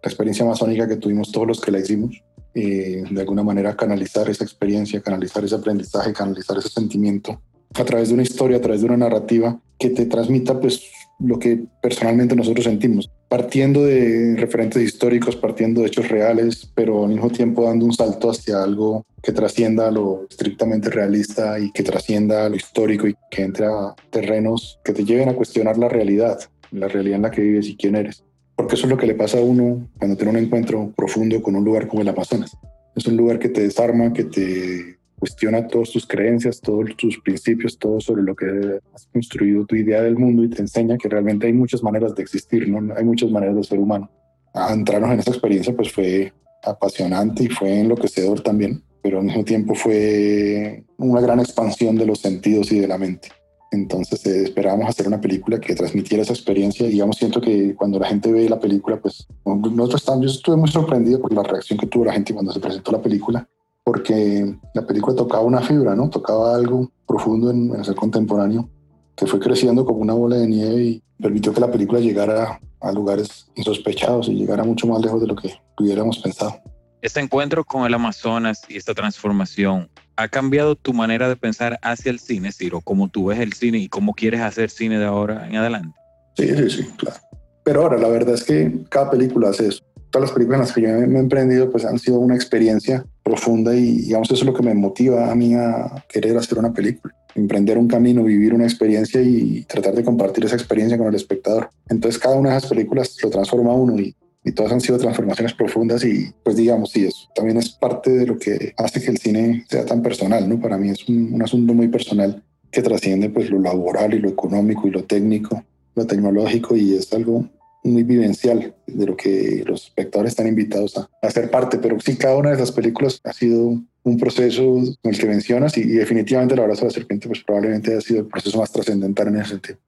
la 0.03 0.09
experiencia 0.09 0.45
masónica 0.45 0.87
que 0.87 0.97
tuvimos 0.97 1.33
todos 1.33 1.47
los 1.47 1.61
que 1.61 1.73
la 1.73 1.81
hicimos. 1.81 2.23
Eh, 2.53 3.05
de 3.09 3.21
alguna 3.21 3.45
manera 3.45 3.77
canalizar 3.77 4.29
esa 4.29 4.43
experiencia, 4.43 5.01
canalizar 5.01 5.45
ese 5.45 5.55
aprendizaje, 5.55 6.13
canalizar 6.13 6.59
ese 6.59 6.69
sentimiento 6.69 7.41
a 7.75 7.85
través 7.85 8.09
de 8.09 8.15
una 8.15 8.25
historia, 8.25 8.57
a 8.57 8.61
través 8.61 8.81
de 8.81 8.89
una 8.89 8.97
narrativa 8.97 9.61
que 9.79 9.91
te 9.91 10.07
transmita 10.07 10.59
pues 10.59 10.83
lo 11.21 11.39
que 11.39 11.65
personalmente 11.81 12.35
nosotros 12.35 12.65
sentimos, 12.65 13.09
partiendo 13.31 13.85
de 13.85 14.35
referentes 14.37 14.83
históricos, 14.83 15.37
partiendo 15.37 15.83
de 15.83 15.87
hechos 15.87 16.09
reales, 16.09 16.69
pero 16.75 17.05
al 17.05 17.11
mismo 17.11 17.31
tiempo 17.31 17.63
dando 17.63 17.87
un 17.87 17.93
salto 17.93 18.29
hacia 18.29 18.61
algo 18.61 19.07
que 19.23 19.31
trascienda 19.31 19.89
lo 19.93 20.27
estrictamente 20.29 20.91
realista 20.91 21.57
y 21.61 21.71
que 21.71 21.85
trascienda 21.85 22.49
lo 22.49 22.57
histórico 22.57 23.07
y 23.07 23.15
que 23.31 23.43
entre 23.43 23.67
a 23.67 23.95
terrenos 24.11 24.81
que 24.83 24.93
te 24.93 25.05
lleven 25.05 25.29
a 25.29 25.35
cuestionar 25.35 25.79
la 25.79 25.89
realidad, 25.89 26.41
la 26.73 26.89
realidad 26.89 27.17
en 27.17 27.23
la 27.23 27.31
que 27.31 27.43
vives 27.43 27.69
y 27.69 27.77
quién 27.77 27.95
eres. 27.95 28.25
Porque 28.57 28.75
eso 28.75 28.87
es 28.87 28.91
lo 28.91 28.97
que 28.97 29.07
le 29.07 29.15
pasa 29.15 29.39
a 29.39 29.43
uno 29.43 29.89
cuando 29.97 30.17
tiene 30.17 30.33
un 30.33 30.45
encuentro 30.45 30.93
profundo 30.97 31.41
con 31.41 31.55
un 31.55 31.65
lugar 31.65 31.87
como 31.87 32.03
el 32.03 32.09
Amazonas. 32.09 32.57
Es 32.97 33.07
un 33.07 33.17
lugar 33.17 33.39
que 33.39 33.49
te 33.49 33.61
desarma, 33.61 34.13
que 34.13 34.25
te 34.25 34.99
cuestiona 35.21 35.69
todas 35.69 35.91
tus 35.91 36.07
creencias, 36.07 36.61
todos 36.61 36.97
tus 36.97 37.21
principios, 37.21 37.79
todo 37.79 38.01
sobre 38.01 38.23
lo 38.23 38.35
que 38.35 38.81
has 38.95 39.07
construido 39.13 39.67
tu 39.67 39.77
idea 39.77 40.03
del 40.03 40.17
mundo 40.17 40.43
y 40.43 40.49
te 40.49 40.63
enseña 40.63 40.97
que 40.97 41.09
realmente 41.09 41.47
hay 41.47 41.53
muchas 41.53 41.83
maneras 41.83 42.15
de 42.15 42.23
existir, 42.23 42.69
¿no? 42.69 42.95
Hay 42.97 43.05
muchas 43.05 43.31
maneras 43.31 43.55
de 43.55 43.63
ser 43.63 43.79
humano. 43.79 44.11
Entrarnos 44.55 45.13
en 45.13 45.21
esa 45.21 45.31
experiencia 45.31 45.77
pues 45.77 45.93
fue 45.93 46.33
apasionante 46.65 47.45
y 47.45 47.49
fue 47.49 47.81
enloquecedor 47.81 48.41
también, 48.41 48.83
pero 49.03 49.19
al 49.19 49.27
mismo 49.27 49.45
tiempo 49.45 49.75
fue 49.75 50.85
una 50.97 51.21
gran 51.21 51.39
expansión 51.39 51.97
de 51.97 52.07
los 52.07 52.21
sentidos 52.21 52.73
y 52.73 52.81
de 52.81 52.89
la 52.89 52.97
mente. 52.97 53.29
Entonces 53.73 54.27
eh, 54.27 54.45
esperábamos 54.45 54.89
hacer 54.89 55.07
una 55.07 55.21
película 55.21 55.61
que 55.61 55.75
transmitiera 55.75 56.23
esa 56.23 56.33
experiencia. 56.33 56.87
Y 56.87 56.93
digamos, 56.93 57.19
siento 57.19 57.41
que 57.41 57.75
cuando 57.77 58.01
la 58.01 58.09
gente 58.09 58.33
ve 58.33 58.49
la 58.49 58.59
película, 58.59 59.01
pues 59.01 59.29
nosotros 59.45 60.01
estamos, 60.01 60.23
yo 60.23 60.31
estuve 60.31 60.57
muy 60.57 60.71
sorprendido 60.71 61.21
por 61.21 61.33
la 61.33 61.43
reacción 61.43 61.79
que 61.79 61.87
tuvo 61.87 62.07
la 62.07 62.15
gente 62.15 62.35
cuando 62.35 62.53
se 62.53 62.59
presentó 62.59 62.91
la 62.91 63.03
película 63.03 63.49
porque 63.91 64.55
la 64.73 64.87
película 64.87 65.17
tocaba 65.17 65.43
una 65.43 65.63
fibra, 65.63 65.97
¿no? 65.97 66.09
Tocaba 66.09 66.55
algo 66.55 66.93
profundo 67.09 67.51
en, 67.51 67.75
el 67.75 67.85
ser 67.85 67.97
contemporáneo 67.97 68.71
que 69.17 69.27
fue 69.27 69.41
creciendo 69.41 69.85
como 69.85 69.99
una 69.99 70.13
bola 70.13 70.37
de 70.37 70.47
nieve 70.47 70.81
y 70.81 71.03
permitió 71.21 71.53
que 71.53 71.61
la 71.61 71.73
película 71.73 71.99
llegara 71.99 72.61
a 72.81 72.93
lugares 72.93 73.51
insospechados 73.57 74.29
y 74.29 74.35
llegara 74.35 74.63
mucho 74.63 74.87
más 74.87 75.03
lejos 75.03 75.21
de 75.21 75.27
lo 75.27 75.35
que 75.35 75.57
hubiéramos 75.77 76.21
pensado. 76.21 76.55
Este 77.03 77.19
encuentro 77.19 77.65
con 77.65 77.85
el 77.85 77.93
Amazonas 77.93 78.63
y 78.69 78.77
esta 78.77 78.95
transformación 78.95 79.91
ha 80.15 80.29
cambiado 80.29 80.77
tu 80.77 80.93
manera 80.93 81.29
de 81.29 81.35
pensar 81.35 81.77
hacia 81.83 82.13
el 82.13 82.21
cine, 82.21 82.53
Ciro, 82.53 82.83
cómo 82.83 83.09
tú 83.09 83.25
ves 83.25 83.41
el 83.41 83.55
cine 83.55 83.79
y 83.79 83.89
cómo 83.89 84.15
quieres 84.15 84.41
hacer 84.41 84.71
cine 84.71 85.01
de 85.01 85.07
ahora 85.07 85.49
en 85.49 85.57
adelante. 85.57 85.99
Sí, 86.37 86.47
sí, 86.47 86.71
sí, 86.71 86.85
claro. 86.97 87.17
Pero 87.65 87.83
ahora, 87.83 87.99
la 87.99 88.07
verdad 88.07 88.35
es 88.35 88.45
que 88.45 88.73
cada 88.89 89.11
película 89.11 89.49
hace 89.49 89.67
eso. 89.67 89.83
Todas 90.11 90.29
las 90.29 90.33
películas 90.33 90.61
en 90.61 90.67
las 90.67 90.73
que 90.73 90.83
yo 90.83 91.09
me 91.09 91.19
he 91.19 91.21
emprendido 91.21 91.69
pues 91.73 91.85
han 91.85 91.99
sido 91.99 92.21
una 92.21 92.37
experiencia 92.37 93.05
profunda 93.23 93.75
y 93.75 93.99
digamos 94.03 94.31
eso 94.31 94.43
es 94.43 94.47
lo 94.47 94.55
que 94.55 94.63
me 94.63 94.75
motiva 94.75 95.31
a 95.31 95.35
mí 95.35 95.55
a 95.55 96.05
querer 96.09 96.37
hacer 96.37 96.59
una 96.59 96.73
película. 96.73 97.15
Emprender 97.35 97.79
un 97.79 97.87
camino, 97.87 98.25
vivir 98.25 98.53
una 98.53 98.65
experiencia 98.65 99.21
y 99.23 99.65
tratar 99.69 99.95
de 99.95 100.05
compartir 100.05 100.45
esa 100.45 100.57
experiencia 100.57 100.99
con 100.99 101.07
el 101.09 101.15
espectador. 101.15 101.71
Entonces 101.89 102.21
cada 102.21 102.37
una 102.37 102.51
de 102.51 102.59
esas 102.59 102.71
películas 102.71 103.17
lo 103.23 103.31
transforma 103.31 103.71
a 103.71 103.75
uno 103.75 103.97
y 103.99 104.15
todas 104.53 104.73
han 104.73 104.81
sido 104.81 104.99
transformaciones 104.99 105.55
profundas 105.55 106.05
y 106.05 106.33
pues 106.43 106.57
digamos, 106.57 106.91
sí, 106.91 107.05
eso 107.05 107.29
también 107.35 107.59
es 107.59 107.71
parte 107.71 108.11
de 108.11 108.27
lo 108.27 108.39
que 108.39 108.73
hace 108.77 109.01
que 109.01 109.11
el 109.11 109.19
cine 109.19 109.65
sea 109.69 109.85
tan 109.85 110.03
personal, 110.03 110.49
¿no? 110.49 110.59
Para 110.61 110.79
mí 110.79 110.91
es 110.91 111.09
un, 111.09 111.41
asunto 111.43 111.75
muy 111.75 111.89
personal 111.89 112.43
que 112.71 112.83
trasciende 112.83 113.29
pues 113.29 113.51
lo 113.51 113.61
laboral 113.61 114.15
y 114.15 114.19
lo 114.19 114.29
económico 114.29 114.89
y 114.89 114.91
lo 114.91 115.05
técnico, 115.05 115.63
lo 115.95 116.07
tecnológico 116.07 116.77
y 116.77 116.95
es 116.95 117.13
algo 117.13 117.49
muy 117.83 118.03
vivencial 118.03 118.75
de 118.87 119.07
lo 119.07 119.17
que 119.17 119.65
los 119.67 119.85
espectadores 119.85 120.33
están 120.33 120.47
invitados 120.47 120.97
a, 120.99 121.09
hacer 121.23 121.51
parte, 121.51 121.79
pero 121.79 121.99
sí, 122.01 122.17
cada 122.17 122.37
una 122.37 122.51
de 122.51 122.57
esas 122.57 122.73
películas 122.73 123.21
ha 123.25 123.33
sido 123.33 123.81
un 124.03 124.19
proceso 124.19 124.63
con 125.03 125.13
el 125.13 125.19
que 125.19 125.27
mencionas 125.27 125.77
y, 125.77 125.83
definitivamente 125.85 126.57
La 126.57 126.63
Abrazo 126.63 126.83
de 126.83 126.87
la 126.89 126.95
Serpiente 126.95 127.29
pues 127.29 127.43
probablemente 127.45 127.97
ha 127.97 128.01
sido 128.01 128.21
el 128.21 128.27
proceso 128.27 128.59
más 128.59 128.73
trascendental 128.73 129.29
en 129.29 129.37
ese 129.37 129.51
sentido. 129.51 129.79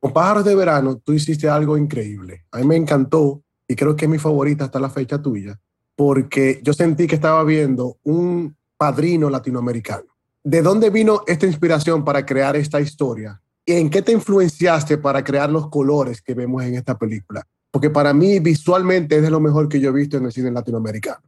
Con 0.00 0.12
Pájaros 0.12 0.44
de 0.44 0.54
Verano 0.54 0.96
tú 0.96 1.12
hiciste 1.12 1.48
algo 1.48 1.76
increíble. 1.76 2.44
A 2.50 2.58
mí 2.58 2.66
me 2.66 2.76
encantó 2.76 3.42
y 3.68 3.76
creo 3.76 3.96
que 3.96 4.06
es 4.06 4.10
mi 4.10 4.18
favorita 4.18 4.64
hasta 4.64 4.80
la 4.80 4.90
fecha 4.90 5.22
tuya, 5.22 5.58
porque 5.94 6.60
yo 6.62 6.72
sentí 6.72 7.06
que 7.06 7.14
estaba 7.14 7.42
viendo 7.44 7.98
un 8.02 8.56
padrino 8.76 9.30
latinoamericano. 9.30 10.06
¿De 10.44 10.60
dónde 10.60 10.90
vino 10.90 11.22
esta 11.26 11.46
inspiración 11.46 12.04
para 12.04 12.26
crear 12.26 12.56
esta 12.56 12.80
historia? 12.80 13.40
¿Y 13.64 13.74
en 13.74 13.90
qué 13.90 14.02
te 14.02 14.12
influenciaste 14.12 14.98
para 14.98 15.22
crear 15.22 15.50
los 15.50 15.68
colores 15.68 16.20
que 16.20 16.34
vemos 16.34 16.62
en 16.64 16.74
esta 16.74 16.98
película? 16.98 17.46
Porque 17.70 17.90
para 17.90 18.12
mí 18.12 18.38
visualmente 18.40 19.16
es 19.16 19.22
de 19.22 19.30
lo 19.30 19.40
mejor 19.40 19.68
que 19.68 19.80
yo 19.80 19.90
he 19.90 19.92
visto 19.92 20.16
en 20.16 20.26
el 20.26 20.32
cine 20.32 20.50
latinoamericano. 20.50 21.22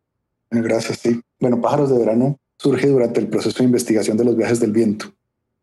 Gracias, 0.51 0.99
sí. 0.99 1.21
Bueno, 1.41 1.61
Pájaros 1.61 1.91
de 1.91 1.99
Verano 1.99 2.39
surge 2.59 2.89
durante 2.89 3.21
el 3.21 3.29
proceso 3.29 3.59
de 3.59 3.65
investigación 3.65 4.17
de 4.17 4.25
los 4.25 4.37
viajes 4.37 4.61
del 4.61 4.73
viento, 4.73 5.07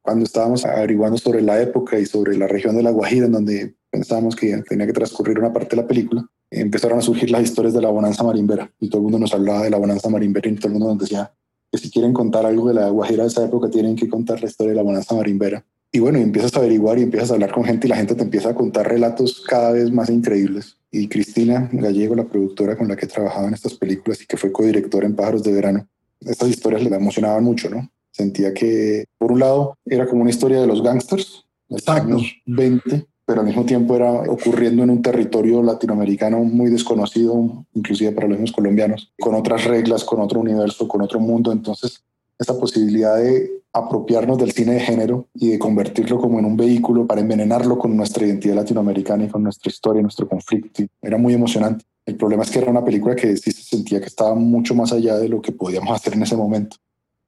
cuando 0.01 0.25
estábamos 0.25 0.65
averiguando 0.65 1.17
sobre 1.17 1.41
la 1.41 1.61
época 1.61 1.99
y 1.99 2.05
sobre 2.05 2.37
la 2.37 2.47
región 2.47 2.75
de 2.75 2.83
La 2.83 2.91
Guajira, 2.91 3.25
en 3.27 3.31
donde 3.31 3.75
pensábamos 3.89 4.35
que 4.35 4.57
tenía 4.67 4.87
que 4.87 4.93
transcurrir 4.93 5.39
una 5.39 5.53
parte 5.53 5.75
de 5.75 5.81
la 5.81 5.87
película 5.87 6.25
empezaron 6.51 6.99
a 6.99 7.01
surgir 7.01 7.31
las 7.31 7.43
historias 7.43 7.73
de 7.73 7.81
la 7.81 7.89
bonanza 7.89 8.23
marimbera 8.23 8.69
y 8.79 8.89
todo 8.89 8.99
el 8.99 9.03
mundo 9.03 9.19
nos 9.19 9.33
hablaba 9.33 9.63
de 9.63 9.69
la 9.69 9.77
bonanza 9.77 10.09
marimbera 10.09 10.49
y 10.49 10.55
todo 10.55 10.67
el 10.67 10.73
mundo 10.73 10.89
nos 10.89 10.99
decía 10.99 11.31
que 11.71 11.77
si 11.77 11.89
quieren 11.89 12.11
contar 12.11 12.45
algo 12.45 12.67
de 12.67 12.73
la 12.73 12.89
Guajira 12.89 13.23
de 13.23 13.29
esa 13.29 13.45
época 13.45 13.69
tienen 13.69 13.95
que 13.95 14.09
contar 14.09 14.41
la 14.41 14.49
historia 14.49 14.71
de 14.71 14.75
la 14.75 14.83
bonanza 14.83 15.15
marimbera. 15.15 15.65
Y 15.93 15.99
bueno, 15.99 16.19
y 16.19 16.21
empiezas 16.21 16.55
a 16.55 16.59
averiguar 16.59 16.97
y 16.99 17.03
empiezas 17.03 17.31
a 17.31 17.33
hablar 17.33 17.51
con 17.51 17.65
gente 17.65 17.87
y 17.87 17.89
la 17.89 17.97
gente 17.97 18.15
te 18.15 18.23
empieza 18.23 18.49
a 18.49 18.55
contar 18.55 18.87
relatos 18.87 19.43
cada 19.45 19.73
vez 19.73 19.91
más 19.91 20.09
increíbles. 20.09 20.77
Y 20.89 21.07
Cristina 21.09 21.69
Gallego, 21.71 22.15
la 22.15 22.23
productora 22.23 22.77
con 22.77 22.87
la 22.87 22.95
que 22.95 23.07
trabajaba 23.07 23.47
en 23.47 23.53
estas 23.53 23.73
películas 23.73 24.21
y 24.21 24.25
que 24.25 24.37
fue 24.37 24.51
codirectora 24.51 25.05
en 25.05 25.15
Pájaros 25.15 25.43
de 25.43 25.51
Verano, 25.51 25.87
estas 26.21 26.49
historias 26.49 26.83
le 26.83 26.95
emocionaban 26.95 27.43
mucho, 27.43 27.69
¿no? 27.69 27.89
Sentía 28.11 28.53
que, 28.53 29.05
por 29.17 29.31
un 29.31 29.39
lado, 29.39 29.77
era 29.85 30.07
como 30.07 30.21
una 30.21 30.29
historia 30.29 30.61
de 30.61 30.67
los 30.67 30.81
gángsters, 30.81 31.45
de 31.67 31.75
los 31.75 31.87
años 31.89 32.23
20, 32.45 33.05
pero 33.25 33.41
al 33.41 33.47
mismo 33.47 33.65
tiempo 33.65 33.95
era 33.95 34.11
ocurriendo 34.11 34.83
en 34.83 34.89
un 34.89 35.01
territorio 35.01 35.63
latinoamericano 35.63 36.39
muy 36.43 36.69
desconocido, 36.69 37.65
inclusive 37.73 38.11
para 38.11 38.27
los 38.27 38.37
mismos 38.37 38.55
colombianos, 38.55 39.13
con 39.19 39.35
otras 39.35 39.65
reglas, 39.65 40.03
con 40.03 40.19
otro 40.19 40.39
universo, 40.39 40.87
con 40.87 41.01
otro 41.01 41.19
mundo. 41.19 41.51
Entonces, 41.51 42.03
esta 42.37 42.57
posibilidad 42.57 43.17
de 43.17 43.60
apropiarnos 43.73 44.37
del 44.37 44.51
cine 44.51 44.73
de 44.73 44.79
género 44.81 45.27
y 45.33 45.51
de 45.51 45.59
convertirlo 45.59 46.19
como 46.19 46.39
en 46.39 46.45
un 46.45 46.57
vehículo 46.57 47.07
para 47.07 47.21
envenenarlo 47.21 47.77
con 47.77 47.95
nuestra 47.95 48.25
identidad 48.25 48.55
latinoamericana 48.55 49.25
y 49.25 49.29
con 49.29 49.43
nuestra 49.43 49.69
historia, 49.69 50.01
nuestro 50.01 50.27
conflicto, 50.27 50.83
era 51.01 51.17
muy 51.17 51.33
emocionante. 51.33 51.85
El 52.05 52.17
problema 52.17 52.43
es 52.43 52.51
que 52.51 52.59
era 52.59 52.71
una 52.71 52.83
película 52.83 53.15
que 53.15 53.37
sí 53.37 53.51
se 53.51 53.63
sentía 53.63 53.99
que 53.99 54.07
estaba 54.07 54.35
mucho 54.35 54.75
más 54.75 54.91
allá 54.91 55.17
de 55.17 55.29
lo 55.29 55.41
que 55.41 55.51
podíamos 55.51 55.95
hacer 55.95 56.13
en 56.13 56.23
ese 56.23 56.35
momento. 56.35 56.77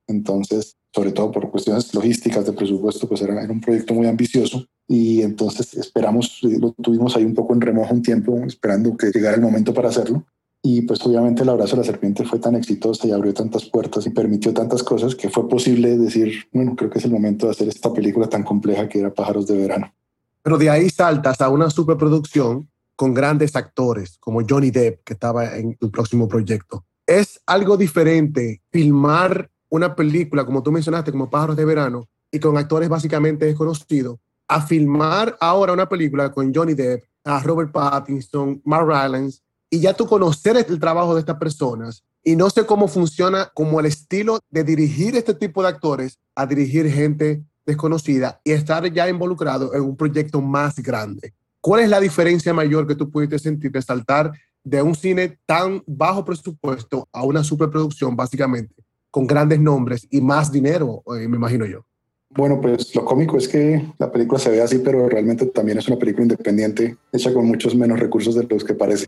Entonces, 0.08 0.76
sobre 0.94 1.12
todo 1.12 1.32
por 1.32 1.50
cuestiones 1.50 1.94
logísticas 1.94 2.46
de 2.46 2.54
presupuesto, 2.54 3.08
pues 3.08 3.22
era, 3.22 3.34
un 3.50 3.62
proyecto 3.62 3.94
muy 3.94 4.08
ambicioso 4.08 4.66
y 4.88 5.22
entonces 5.22 5.74
esperamos, 5.76 6.40
lo 6.44 6.72
tuvimos 6.72 7.16
ahí 7.16 7.24
un 7.24 7.34
poco 7.34 7.54
en 7.54 7.62
remojo 7.62 7.94
un 7.94 8.02
tiempo, 8.02 8.38
esperando 8.46 8.96
que 8.98 9.12
llegara 9.12 9.36
el 9.36 9.42
momento 9.42 9.74
para 9.74 9.90
hacerlo. 9.90 10.26
Y 10.66 10.84
pues 10.84 11.06
obviamente 11.06 11.44
el 11.44 11.50
abrazo 11.50 11.76
de 11.76 11.82
la 11.82 11.86
serpiente 11.86 12.24
fue 12.24 12.40
tan 12.40 12.56
exitosa 12.56 13.06
y 13.06 13.12
abrió 13.12 13.34
tantas 13.34 13.66
puertas 13.66 14.08
y 14.08 14.12
permitió 14.12 14.54
tantas 14.54 14.82
cosas 14.82 15.14
que 15.14 15.30
fue 15.30 15.48
posible 15.50 15.98
decir, 15.98 16.48
bueno, 16.54 16.74
creo 16.78 16.90
que 16.90 17.00
es 17.00 17.06
el 17.06 17.12
momento 17.12 17.48
de 17.48 17.52
hacer 17.52 17.68
esta 17.68 17.92
película 17.92 18.30
tan 18.30 18.44
compleja 18.44 18.88
que 18.88 19.00
era 19.00 19.14
Pájaros 19.14 19.46
de 19.46 19.58
Verano. 19.58 19.94
Pero 20.42 20.58
de 20.58 20.70
ahí 20.70 20.90
saltas 20.90 21.42
a 21.42 21.50
una 21.50 21.70
superproducción 21.70 22.70
con 22.96 23.14
grandes 23.14 23.58
actores 23.58 24.18
como 24.20 24.42
Johnny 24.48 24.72
Depp, 24.72 25.04
que 25.04 25.14
estaba 25.14 25.58
en 25.58 25.78
el 25.82 25.92
próximo 25.92 26.30
proyecto. 26.30 26.86
Es 27.06 27.42
algo 27.46 27.76
diferente 27.76 28.62
filmar 28.72 29.50
una 29.70 29.96
película, 29.96 30.46
como 30.46 30.64
tú 30.64 30.72
mencionaste, 30.72 31.12
como 31.12 31.30
Pájaros 31.30 31.58
de 31.58 31.66
Verano, 31.66 32.08
y 32.32 32.40
con 32.40 32.58
actores 32.58 32.88
básicamente 32.88 33.46
desconocidos, 33.46 34.18
a 34.48 34.62
filmar 34.62 35.36
ahora 35.42 35.74
una 35.74 35.90
película 35.90 36.32
con 36.32 36.54
Johnny 36.54 36.74
Depp, 36.74 37.04
a 37.26 37.40
Robert 37.42 37.72
Pattinson, 37.72 38.62
Mark 38.64 38.88
Rylance, 38.88 39.43
y 39.74 39.80
ya 39.80 39.96
tú 39.96 40.06
conocer 40.06 40.56
el 40.56 40.80
trabajo 40.80 41.16
de 41.16 41.22
estas 41.22 41.38
personas. 41.38 42.04
Y 42.24 42.36
no 42.36 42.48
sé 42.52 42.64
cómo 42.64 42.88
funciona 42.88 43.50
como 43.56 43.80
el 43.80 43.88
estilo 43.88 44.38
de 44.52 44.64
dirigir 44.64 45.16
este 45.16 45.34
tipo 45.34 45.64
de 45.64 45.70
actores 45.70 46.20
a 46.36 46.46
dirigir 46.46 46.92
gente 46.92 47.42
desconocida 47.66 48.40
y 48.44 48.52
estar 48.52 48.86
ya 48.94 49.10
involucrado 49.10 49.74
en 49.74 49.82
un 49.82 49.98
proyecto 49.98 50.42
más 50.42 50.76
grande. 50.76 51.34
¿Cuál 51.60 51.82
es 51.82 51.90
la 51.90 52.00
diferencia 52.00 52.54
mayor 52.54 52.86
que 52.86 52.94
tú 52.94 53.10
pudiste 53.10 53.40
sentir 53.40 53.72
de 53.72 53.82
saltar 53.82 54.32
de 54.64 54.80
un 54.84 54.94
cine 54.94 55.40
tan 55.48 55.82
bajo 55.88 56.24
presupuesto 56.24 57.08
a 57.12 57.24
una 57.24 57.44
superproducción, 57.44 58.16
básicamente, 58.16 58.76
con 59.10 59.26
grandes 59.26 59.60
nombres 59.60 60.08
y 60.12 60.22
más 60.22 60.52
dinero, 60.52 61.02
eh, 61.18 61.28
me 61.28 61.38
imagino 61.38 61.66
yo. 61.66 61.84
Bueno, 62.30 62.62
pues 62.62 62.94
lo 62.94 63.04
cómico 63.06 63.38
es 63.38 63.48
que 63.48 63.84
la 63.98 64.12
película 64.12 64.40
se 64.40 64.52
ve 64.52 64.62
así, 64.62 64.78
pero 64.78 65.10
realmente 65.10 65.48
también 65.48 65.80
es 65.80 65.88
una 65.88 65.98
película 65.98 66.26
independiente, 66.26 66.96
hecha 67.12 67.34
con 67.34 67.48
muchos 67.48 67.76
menos 67.76 68.00
recursos 68.00 68.36
de 68.36 68.44
los 68.44 68.64
que 68.64 68.76
parece. 68.76 69.08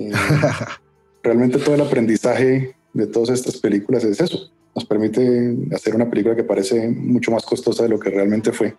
Eh, 0.00 0.12
realmente 1.22 1.58
todo 1.58 1.74
el 1.74 1.82
aprendizaje 1.82 2.74
de 2.92 3.06
todas 3.06 3.30
estas 3.30 3.56
películas 3.58 4.04
es 4.04 4.20
eso. 4.20 4.50
Nos 4.74 4.84
permite 4.84 5.56
hacer 5.74 5.94
una 5.94 6.08
película 6.08 6.36
que 6.36 6.44
parece 6.44 6.88
mucho 6.88 7.30
más 7.30 7.44
costosa 7.44 7.82
de 7.82 7.88
lo 7.88 7.98
que 7.98 8.10
realmente 8.10 8.52
fue. 8.52 8.74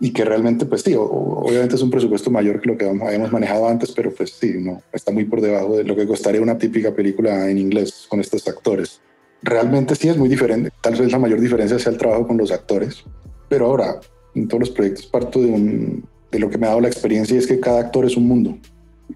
Y, 0.00 0.12
que 0.12 0.24
realmente, 0.24 0.66
pues 0.66 0.82
sí, 0.82 0.94
obviamente 0.96 1.76
es 1.76 1.82
un 1.82 1.90
presupuesto 1.90 2.30
mayor 2.30 2.60
que 2.60 2.70
lo 2.70 2.76
que 2.76 2.88
habíamos 2.88 3.30
manejado 3.30 3.68
antes, 3.68 3.92
pero 3.92 4.12
pues 4.12 4.32
sí, 4.32 4.54
no, 4.58 4.82
está 4.92 5.12
muy 5.12 5.24
por 5.24 5.40
debajo 5.40 5.76
de 5.76 5.84
lo 5.84 5.94
que 5.94 6.06
costaría 6.06 6.40
una 6.40 6.56
típica 6.56 6.92
película 6.92 7.50
en 7.50 7.58
inglés 7.58 8.06
con 8.08 8.18
estos 8.18 8.48
actores 8.48 9.00
realmente 9.42 9.94
sí 9.94 10.08
es 10.08 10.16
muy 10.16 10.28
diferente. 10.28 10.70
Tal 10.80 10.94
vez 10.94 11.10
la 11.10 11.18
mayor 11.18 11.40
diferencia 11.40 11.78
sea 11.78 11.92
el 11.92 11.98
trabajo 11.98 12.26
con 12.26 12.36
los 12.36 12.50
actores. 12.50 13.04
Pero 13.48 13.66
ahora, 13.66 14.00
en 14.34 14.48
todos 14.48 14.60
los 14.60 14.70
proyectos 14.70 15.06
parto 15.06 15.40
de, 15.40 16.02
de 16.30 16.38
lo 16.38 16.50
que 16.50 16.58
me 16.58 16.66
ha 16.66 16.70
dado 16.70 16.80
la 16.80 16.88
experiencia 16.88 17.34
y 17.34 17.38
es 17.38 17.46
que 17.46 17.60
cada 17.60 17.80
actor 17.80 18.04
es 18.04 18.16
un 18.16 18.28
mundo. 18.28 18.58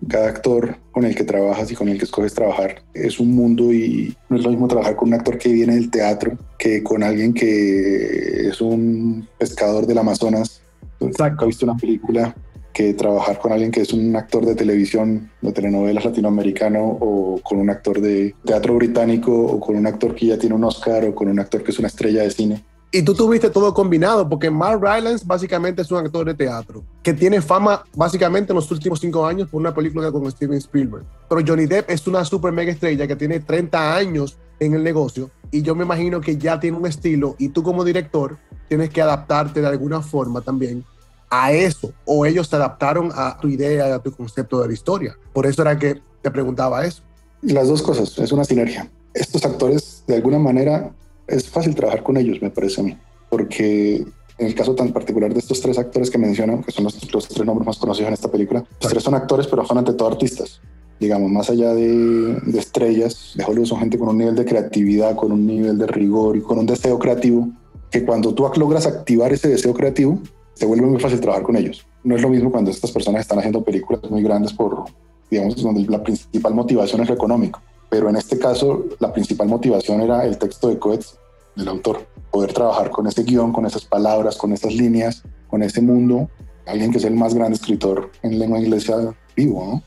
Cada 0.09 0.29
actor 0.29 0.77
con 0.93 1.05
el 1.05 1.15
que 1.15 1.25
trabajas 1.25 1.71
y 1.71 1.75
con 1.75 1.89
el 1.89 1.99
que 1.99 2.05
escoges 2.05 2.35
trabajar 2.35 2.83
es 2.93 3.19
un 3.21 3.35
mundo 3.35 3.73
y 3.73 4.17
no 4.29 4.37
es 4.37 4.45
lo 4.45 4.51
mismo 4.51 4.69
trabajar 4.69 4.97
con 4.97 5.09
un 5.09 5.15
actor 5.15 5.39
que 5.39 5.53
viene 5.53 5.75
del 5.75 5.91
teatro 5.91 6.39
que 6.59 6.83
con 6.83 7.03
alguien 7.03 7.35
que 7.35 8.49
es 8.49 8.61
un 8.61 9.29
pescador 9.39 9.87
del 9.87 9.99
Amazonas. 9.99 10.63
Exacto. 11.01 11.45
Ha 11.45 11.47
visto 11.47 11.67
una 11.67 11.77
película 11.77 12.35
que 12.75 12.93
trabajar 12.93 13.39
con 13.39 13.53
alguien 13.53 13.71
que 13.71 13.83
es 13.83 13.93
un 13.93 14.15
actor 14.17 14.45
de 14.45 14.57
televisión, 14.57 15.31
de 15.41 15.53
telenovelas 15.53 16.05
latinoamericano, 16.05 16.85
o 16.85 17.41
con 17.43 17.59
un 17.59 17.71
actor 17.71 18.01
de 18.01 18.35
teatro 18.45 18.75
británico, 18.75 19.33
o 19.33 19.61
con 19.61 19.77
un 19.77 19.87
actor 19.87 20.15
que 20.15 20.27
ya 20.27 20.39
tiene 20.39 20.57
un 20.57 20.65
Oscar, 20.65 21.05
o 21.05 21.15
con 21.15 21.29
un 21.29 21.39
actor 21.39 21.63
que 21.63 21.71
es 21.71 21.79
una 21.79 21.87
estrella 21.89 22.23
de 22.23 22.31
cine. 22.33 22.65
Y 22.97 23.03
tú 23.03 23.13
tuviste 23.13 23.51
todo 23.51 23.75
combinado, 23.75 24.29
porque 24.29 24.49
Mark 24.49 24.81
Rylance 24.81 25.25
básicamente 25.27 25.83
es 25.83 25.91
un 25.91 25.99
actor 25.99 26.25
de 26.27 26.33
teatro, 26.33 26.85
que 27.03 27.13
tiene 27.13 27.43
fama 27.43 27.83
básicamente 27.97 28.53
en 28.53 28.55
los 28.55 28.71
últimos 28.71 29.01
cinco 29.01 29.27
años 29.27 29.49
por 29.49 29.61
una 29.61 29.75
película 29.75 30.13
con 30.13 30.31
Steven 30.31 30.59
Spielberg. 30.59 31.05
Pero 31.29 31.41
Johnny 31.45 31.67
Depp 31.67 31.91
es 31.91 32.07
una 32.07 32.25
super 32.25 32.53
mega 32.53 32.71
estrella 32.71 33.09
que 33.09 33.17
tiene 33.17 33.41
30 33.41 33.97
años 33.97 34.39
en 34.61 34.75
el 34.75 34.85
negocio 34.85 35.29
y 35.51 35.63
yo 35.63 35.75
me 35.75 35.83
imagino 35.83 36.21
que 36.21 36.37
ya 36.37 36.61
tiene 36.61 36.77
un 36.77 36.87
estilo 36.87 37.35
y 37.37 37.49
tú 37.49 37.65
como 37.65 37.83
director 37.83 38.39
tienes 38.69 38.91
que 38.91 39.03
adaptarte 39.03 39.61
de 39.61 39.67
alguna 39.67 40.01
forma 40.01 40.41
también 40.41 40.85
a 41.31 41.51
eso 41.51 41.93
o 42.05 42.27
ellos 42.27 42.47
se 42.47 42.55
adaptaron 42.55 43.11
a 43.17 43.37
tu 43.41 43.49
idea, 43.49 43.93
a 43.93 43.99
tu 43.99 44.13
concepto 44.13 44.63
de 44.63 44.69
la 44.69 44.73
historia. 44.73 45.19
Por 45.33 45.47
eso 45.47 45.63
era 45.63 45.77
que 45.77 46.01
te 46.23 46.31
preguntaba 46.31 46.85
eso. 46.85 47.03
Las 47.43 47.67
dos 47.67 47.83
cosas, 47.83 48.17
es 48.21 48.31
una 48.31 48.45
sinergia. 48.45 48.89
estos 49.15 49.45
actores, 49.45 50.05
de 50.07 50.15
alguna 50.15 50.39
manera, 50.39 50.95
es 51.27 51.49
fácil 51.49 51.75
trabajar 51.75 52.03
con 52.03 52.17
ellos, 52.17 52.41
me 52.41 52.51
parece 52.51 52.81
a 52.81 52.85
mí, 52.85 52.97
porque 53.31 54.05
en 54.39 54.47
el 54.47 54.55
caso 54.55 54.75
tan 54.75 54.93
particular 54.93 55.33
de 55.33 55.39
estos 55.39 55.61
tres 55.61 55.79
actores 55.79 56.11
que 56.11 56.19
mencionan, 56.19 56.63
que 56.63 56.73
son 56.73 56.85
los, 56.85 57.29
tres 57.29 57.47
nombres 57.47 57.67
más 57.67 57.79
conocidos 57.79 58.09
en 58.09 58.15
esta 58.15 58.31
película, 58.31 58.65
los 58.81 58.91
tres 58.91 59.03
son 59.03 59.15
actores, 59.15 59.47
pero 59.47 59.65
son 59.65 59.79
ante 59.79 59.93
todo 59.93 60.09
artistas. 60.09 60.61
Digamos, 61.01 61.31
más 61.31 61.51
allá 61.51 61.75
de, 61.75 62.39
de 62.41 62.59
estrellas 62.59 63.33
de 63.35 63.45
Hollywood, 63.45 63.67
son 63.67 63.81
gente 63.81 63.99
con 63.99 64.09
un 64.09 64.19
nivel 64.19 64.35
de 64.37 64.45
creatividad, 64.45 65.17
con 65.17 65.33
un 65.33 65.47
nivel 65.47 65.77
de 65.77 65.87
rigor 65.87 66.37
y 66.37 66.41
con 66.41 66.59
un 66.59 66.67
deseo 66.67 66.99
creativo, 66.99 67.49
que 67.91 68.05
cuando 68.05 68.35
tú 68.35 68.49
logras 68.57 68.87
activar 68.87 69.33
ese 69.33 69.49
deseo 69.49 69.75
creativo, 69.75 70.19
se 70.55 70.67
vuelve 70.67 70.87
muy 70.87 71.01
fácil 71.01 71.21
trabajar 71.21 71.45
con 71.45 71.57
ellos. 71.57 71.87
No 72.03 72.17
es 72.17 72.23
lo 72.23 72.29
mismo 72.29 72.51
cuando 72.51 72.71
estas 72.71 72.91
personas 72.93 73.23
están 73.23 73.39
haciendo 73.39 73.63
películas 73.63 74.03
muy 74.11 74.23
grandes 74.23 74.53
por, 74.53 74.85
digamos, 75.31 75.61
donde 75.63 75.83
la 75.91 76.03
principal 76.03 76.55
motivación 76.55 77.03
es 77.03 77.09
lo 77.09 77.15
económico. 77.15 77.61
Pero 77.95 78.11
en 78.11 78.17
este 78.17 78.41
caso, 78.41 78.87
la 78.99 79.13
principal 79.13 79.47
motivación 79.47 80.01
era 80.01 80.27
el 80.27 80.37
texto 80.37 80.67
de 80.67 80.81
Coetz, 80.81 81.15
del 81.55 81.69
autor. 81.69 82.01
Poder 82.33 82.53
trabajar 82.53 82.91
con 82.91 83.07
ese 83.07 83.23
guion, 83.23 83.53
con 83.53 83.67
esas 83.67 83.85
palabras, 83.85 84.37
con 84.37 84.53
esas 84.53 84.75
líneas, 84.75 85.23
con 85.47 85.63
ese 85.63 85.81
mundo. 85.81 86.29
Alguien 86.67 86.91
que 86.91 86.99
es 86.99 87.05
el 87.05 87.15
más 87.15 87.35
grande 87.35 87.55
escritor 87.55 88.11
en 88.25 88.41
lengua 88.41 88.59
inglesa 88.59 89.15
vivo, 89.37 89.65
¿no? 89.65 89.83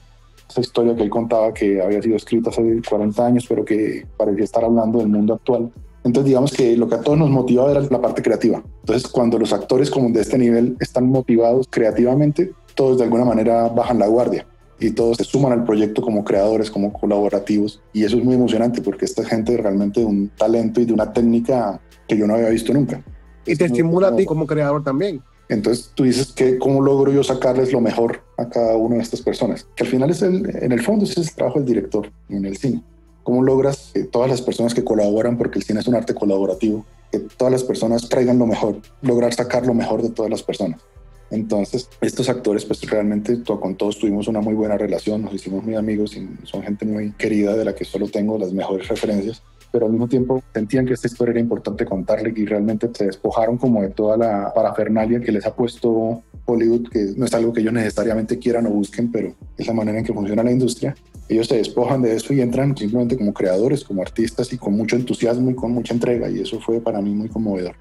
Esa 0.50 0.62
historia 0.62 0.96
que 0.96 1.04
él 1.04 1.10
contaba 1.10 1.54
que 1.54 1.82
había 1.82 2.02
sido 2.02 2.16
escrita 2.16 2.50
hace 2.50 2.82
40 2.88 3.26
años, 3.26 3.46
pero 3.46 3.66
que 3.66 4.08
parecía 4.16 4.46
estar 4.46 4.64
hablando 4.64 5.00
del 5.00 5.10
mundo 5.10 5.34
actual. 5.34 5.70
Entonces, 6.06 6.28
digamos 6.30 6.54
que 6.54 6.78
lo 6.78 6.88
que 6.88 6.96
a 6.96 7.02
todos 7.02 7.18
nos 7.18 7.30
motivaba 7.30 7.72
era 7.72 7.82
la 7.82 8.02
parte 8.02 8.22
creativa. 8.22 8.64
Entonces, 8.84 9.06
cuando 9.12 9.38
los 9.38 9.52
actores 9.52 9.92
como 9.92 10.10
de 10.12 10.22
este 10.22 10.38
nivel 10.38 10.78
están 10.80 11.10
motivados 11.10 11.68
creativamente, 11.70 12.54
todos 12.74 13.00
de 13.00 13.04
alguna 13.04 13.26
manera 13.26 13.68
bajan 13.68 14.00
la 14.00 14.08
guardia 14.08 14.48
y 14.80 14.92
todos 14.92 15.18
se 15.18 15.24
suman 15.24 15.52
al 15.52 15.64
proyecto 15.64 16.02
como 16.02 16.24
creadores, 16.24 16.70
como 16.70 16.94
colaborativos. 16.94 17.82
Y 17.94 18.04
eso 18.04 18.18
es 18.18 18.24
muy 18.24 18.36
emocionante 18.36 18.82
porque 18.82 19.06
esta 19.06 19.24
gente 19.24 19.58
realmente 19.58 20.00
de 20.00 20.06
un 20.06 20.30
talento 20.30 20.82
y 20.82 20.86
de 20.86 20.94
una 20.94 21.12
técnica 21.12 21.80
que 22.08 22.18
yo 22.18 22.28
no 22.28 22.36
había 22.36 22.50
visto 22.50 22.74
nunca. 22.74 23.04
Y 23.46 23.56
te 23.56 23.66
estimula 23.66 24.10
a 24.10 24.16
ti 24.16 24.26
como 24.26 24.46
creador 24.46 24.84
también. 24.84 25.22
Entonces 25.50 25.92
tú 25.96 26.04
dices 26.04 26.34
que 26.34 26.58
cómo 26.58 26.82
logro 26.82 27.12
yo 27.12 27.24
sacarles 27.24 27.72
lo 27.72 27.80
mejor 27.80 28.22
a 28.38 28.50
cada 28.50 28.76
una 28.76 28.96
de 28.96 29.02
estas 29.02 29.22
personas, 29.22 29.66
que 29.76 29.84
al 29.84 29.90
final 29.90 30.10
es 30.10 30.22
el, 30.22 30.56
en 30.62 30.72
el 30.72 30.82
fondo 30.82 31.06
ese 31.06 31.22
es 31.22 31.30
el 31.30 31.36
trabajo 31.36 31.60
del 31.60 31.68
director 31.68 32.12
en 32.30 32.46
el 32.46 32.58
cine. 32.58 32.84
¿Cómo 33.24 33.44
logras 33.44 33.92
que 33.94 34.04
todas 34.04 34.30
las 34.30 34.42
personas 34.42 34.74
que 34.74 34.84
colaboran, 34.84 35.38
porque 35.38 35.60
el 35.60 35.64
cine 35.64 35.80
es 35.80 35.88
un 35.88 35.96
arte 35.96 36.14
colaborativo, 36.14 36.86
que 37.12 37.20
todas 37.20 37.52
las 37.52 37.64
personas 37.64 38.08
traigan 38.10 38.38
lo 38.38 38.46
mejor, 38.46 38.82
lograr 39.02 39.34
sacar 39.34 39.66
lo 39.66 39.74
mejor 39.74 40.02
de 40.02 40.10
todas 40.10 40.30
las 40.30 40.44
personas? 40.44 40.82
Entonces, 41.30 41.90
estos 42.02 42.30
actores, 42.30 42.66
pues 42.66 42.82
realmente 42.90 43.42
con 43.44 43.76
todos 43.76 44.00
tuvimos 44.00 44.28
una 44.28 44.42
muy 44.42 44.54
buena 44.54 44.78
relación, 44.78 45.22
nos 45.22 45.34
hicimos 45.34 45.64
muy 45.64 45.76
amigos 45.76 46.16
y 46.16 46.28
son 46.44 46.64
gente 46.64 46.86
muy 46.86 47.12
querida 47.14 47.56
de 47.56 47.66
la 47.66 47.76
que 47.76 47.86
solo 47.86 48.08
tengo 48.08 48.38
las 48.38 48.54
mejores 48.54 48.88
referencias 48.88 49.42
pero 49.72 49.86
al 49.86 49.92
mismo 49.92 50.08
tiempo 50.08 50.42
sentían 50.54 50.86
que 50.86 50.94
esta 50.94 51.08
historia 51.08 51.32
era 51.32 51.40
importante 51.40 51.86
contarle 51.86 52.34
y 52.36 52.46
realmente 52.46 52.90
se 52.94 53.06
despojaron 53.06 53.58
como 53.58 53.82
de 53.82 53.90
toda 53.90 54.18
la 54.18 54.52
parafernalia 54.54 55.20
que 55.20 55.32
les 55.32 55.46
ha 55.46 55.56
puesto 55.56 56.24
Hollywood, 56.46 56.90
que 56.90 57.14
no 57.16 57.26
es 57.26 57.34
algo 57.34 57.52
que 57.54 57.62
ellos 57.62 57.74
necesariamente 57.74 58.40
quieran 58.40 58.66
o 58.68 58.70
busquen, 58.70 59.12
pero 59.12 59.36
es 59.58 59.68
la 59.68 59.74
manera 59.74 60.00
en 60.00 60.06
que 60.06 60.14
funciona 60.14 60.44
la 60.44 60.52
industria. 60.52 60.96
Ellos 61.30 61.48
se 61.48 61.58
despojan 61.58 62.02
de 62.02 62.16
eso 62.16 62.34
y 62.34 62.42
entran 62.42 62.76
simplemente 62.78 63.18
como 63.18 63.34
creadores, 63.34 63.84
como 63.84 64.02
artistas 64.02 64.54
y 64.54 64.58
con 64.58 64.74
mucho 64.74 64.96
entusiasmo 64.96 65.52
y 65.52 65.56
con 65.56 65.72
mucha 65.74 65.94
entrega 65.94 66.30
y 66.30 66.40
eso 66.40 66.60
fue 66.62 66.80
para 66.80 67.02
mí 67.02 67.14
muy 67.14 67.28
conmovedor. 67.28 67.76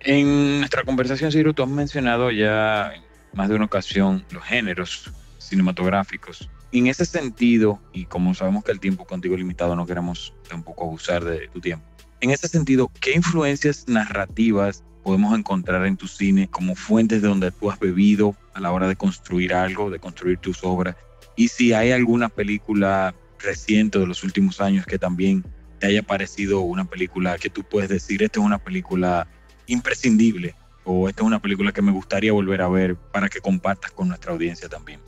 En 0.00 0.60
nuestra 0.60 0.84
conversación, 0.84 1.32
Ciro, 1.32 1.52
tú 1.54 1.62
has 1.62 1.68
mencionado 1.68 2.30
ya 2.30 2.92
en 2.94 3.02
más 3.32 3.48
de 3.48 3.56
una 3.56 3.64
ocasión 3.64 4.24
los 4.30 4.44
géneros 4.44 5.10
cinematográficos. 5.38 6.48
En 6.70 6.86
ese 6.86 7.04
sentido, 7.04 7.80
y 7.92 8.04
como 8.04 8.34
sabemos 8.34 8.62
que 8.62 8.72
el 8.72 8.80
tiempo 8.80 9.06
contigo 9.06 9.34
es 9.34 9.40
limitado, 9.40 9.74
no 9.74 9.86
queremos 9.86 10.34
tampoco 10.48 10.84
abusar 10.84 11.24
de 11.24 11.48
tu 11.48 11.60
tiempo. 11.60 11.84
En 12.20 12.30
ese 12.30 12.48
sentido, 12.48 12.90
¿qué 13.00 13.12
influencias 13.14 13.86
narrativas 13.88 14.84
podemos 15.02 15.36
encontrar 15.36 15.86
en 15.86 15.96
tu 15.96 16.06
cine 16.06 16.48
como 16.48 16.74
fuentes 16.74 17.22
de 17.22 17.28
donde 17.28 17.50
tú 17.50 17.70
has 17.70 17.78
bebido 17.78 18.36
a 18.54 18.60
la 18.60 18.70
hora 18.70 18.86
de 18.86 18.96
construir 18.96 19.54
algo, 19.54 19.90
de 19.90 19.98
construir 19.98 20.38
tus 20.38 20.62
obras? 20.62 20.96
Y 21.36 21.48
si 21.48 21.72
hay 21.72 21.92
alguna 21.92 22.28
película 22.28 23.14
reciente 23.38 23.98
de 23.98 24.06
los 24.06 24.22
últimos 24.24 24.60
años 24.60 24.84
que 24.84 24.98
también 24.98 25.44
te 25.78 25.86
haya 25.86 26.02
parecido 26.02 26.60
una 26.60 26.84
película 26.84 27.38
que 27.38 27.50
tú 27.50 27.62
puedes 27.62 27.88
decir, 27.88 28.22
esta 28.22 28.40
es 28.40 28.46
una 28.46 28.58
película 28.58 29.28
imprescindible 29.68 30.54
o 30.88 31.08
esta 31.08 31.22
es 31.22 31.26
una 31.26 31.40
película 31.40 31.70
que 31.70 31.82
me 31.82 31.92
gustaría 31.92 32.32
volver 32.32 32.62
a 32.62 32.68
ver 32.68 32.96
para 32.96 33.28
que 33.28 33.40
compartas 33.40 33.90
con 33.92 34.08
nuestra 34.08 34.32
audiencia 34.32 34.68
también? 34.68 35.00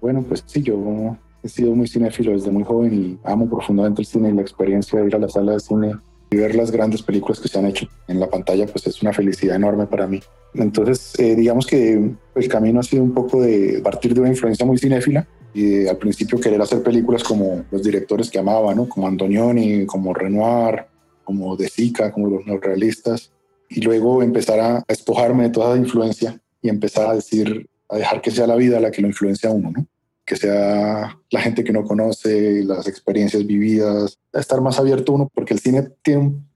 Bueno, 0.00 0.22
pues 0.22 0.44
sí, 0.46 0.62
yo 0.62 1.16
he 1.42 1.48
sido 1.48 1.74
muy 1.74 1.88
cinéfilo 1.88 2.32
desde 2.32 2.50
muy 2.50 2.62
joven 2.62 2.94
y 2.94 3.18
amo 3.24 3.48
profundamente 3.48 4.02
el 4.02 4.06
cine 4.06 4.30
y 4.30 4.32
la 4.32 4.42
experiencia 4.42 5.00
de 5.00 5.06
ir 5.06 5.16
a 5.16 5.18
la 5.18 5.28
sala 5.28 5.52
de 5.52 5.60
cine 5.60 5.96
y 6.30 6.36
ver 6.36 6.54
las 6.54 6.70
grandes 6.70 7.02
películas 7.02 7.40
que 7.40 7.48
se 7.48 7.58
han 7.58 7.66
hecho 7.66 7.88
en 8.06 8.20
la 8.20 8.28
pantalla, 8.28 8.66
pues 8.66 8.86
es 8.86 9.02
una 9.02 9.12
felicidad 9.12 9.56
enorme 9.56 9.86
para 9.86 10.06
mí. 10.06 10.20
Entonces, 10.54 11.18
eh, 11.18 11.34
digamos 11.34 11.66
que 11.66 12.12
el 12.34 12.48
camino 12.48 12.80
ha 12.80 12.84
sido 12.84 13.02
un 13.02 13.12
poco 13.12 13.42
de 13.42 13.80
partir 13.82 14.14
de 14.14 14.20
una 14.20 14.30
influencia 14.30 14.64
muy 14.64 14.78
cinéfila 14.78 15.26
y 15.52 15.86
al 15.88 15.96
principio 15.98 16.38
querer 16.38 16.60
hacer 16.60 16.82
películas 16.82 17.24
como 17.24 17.64
los 17.70 17.82
directores 17.82 18.30
que 18.30 18.38
amaba, 18.38 18.74
¿no? 18.74 18.88
Como 18.88 19.08
Antonioni, 19.08 19.86
como 19.86 20.14
Renoir, 20.14 20.84
como 21.24 21.56
De 21.56 21.68
Sica, 21.68 22.12
como 22.12 22.28
los 22.28 22.46
neorrealistas 22.46 23.32
y 23.68 23.80
luego 23.80 24.22
empezar 24.22 24.60
a 24.60 24.84
despojarme 24.88 25.44
de 25.44 25.50
toda 25.50 25.74
la 25.74 25.80
influencia 25.80 26.40
y 26.62 26.68
empezar 26.68 27.08
a 27.08 27.14
decir, 27.14 27.68
a 27.88 27.96
dejar 27.96 28.20
que 28.20 28.30
sea 28.30 28.46
la 28.46 28.56
vida 28.56 28.80
la 28.80 28.90
que 28.90 29.02
lo 29.02 29.08
influencia 29.08 29.50
a 29.50 29.52
uno, 29.52 29.70
¿no? 29.70 29.86
Que 30.24 30.36
sea 30.36 31.18
la 31.30 31.40
gente 31.40 31.62
que 31.62 31.70
uno 31.70 31.84
conoce, 31.84 32.64
las 32.64 32.88
experiencias 32.88 33.46
vividas, 33.46 34.18
a 34.32 34.40
estar 34.40 34.60
más 34.60 34.78
abierto 34.78 35.12
uno, 35.12 35.30
porque 35.32 35.54
el 35.54 35.60
cine 35.60 35.88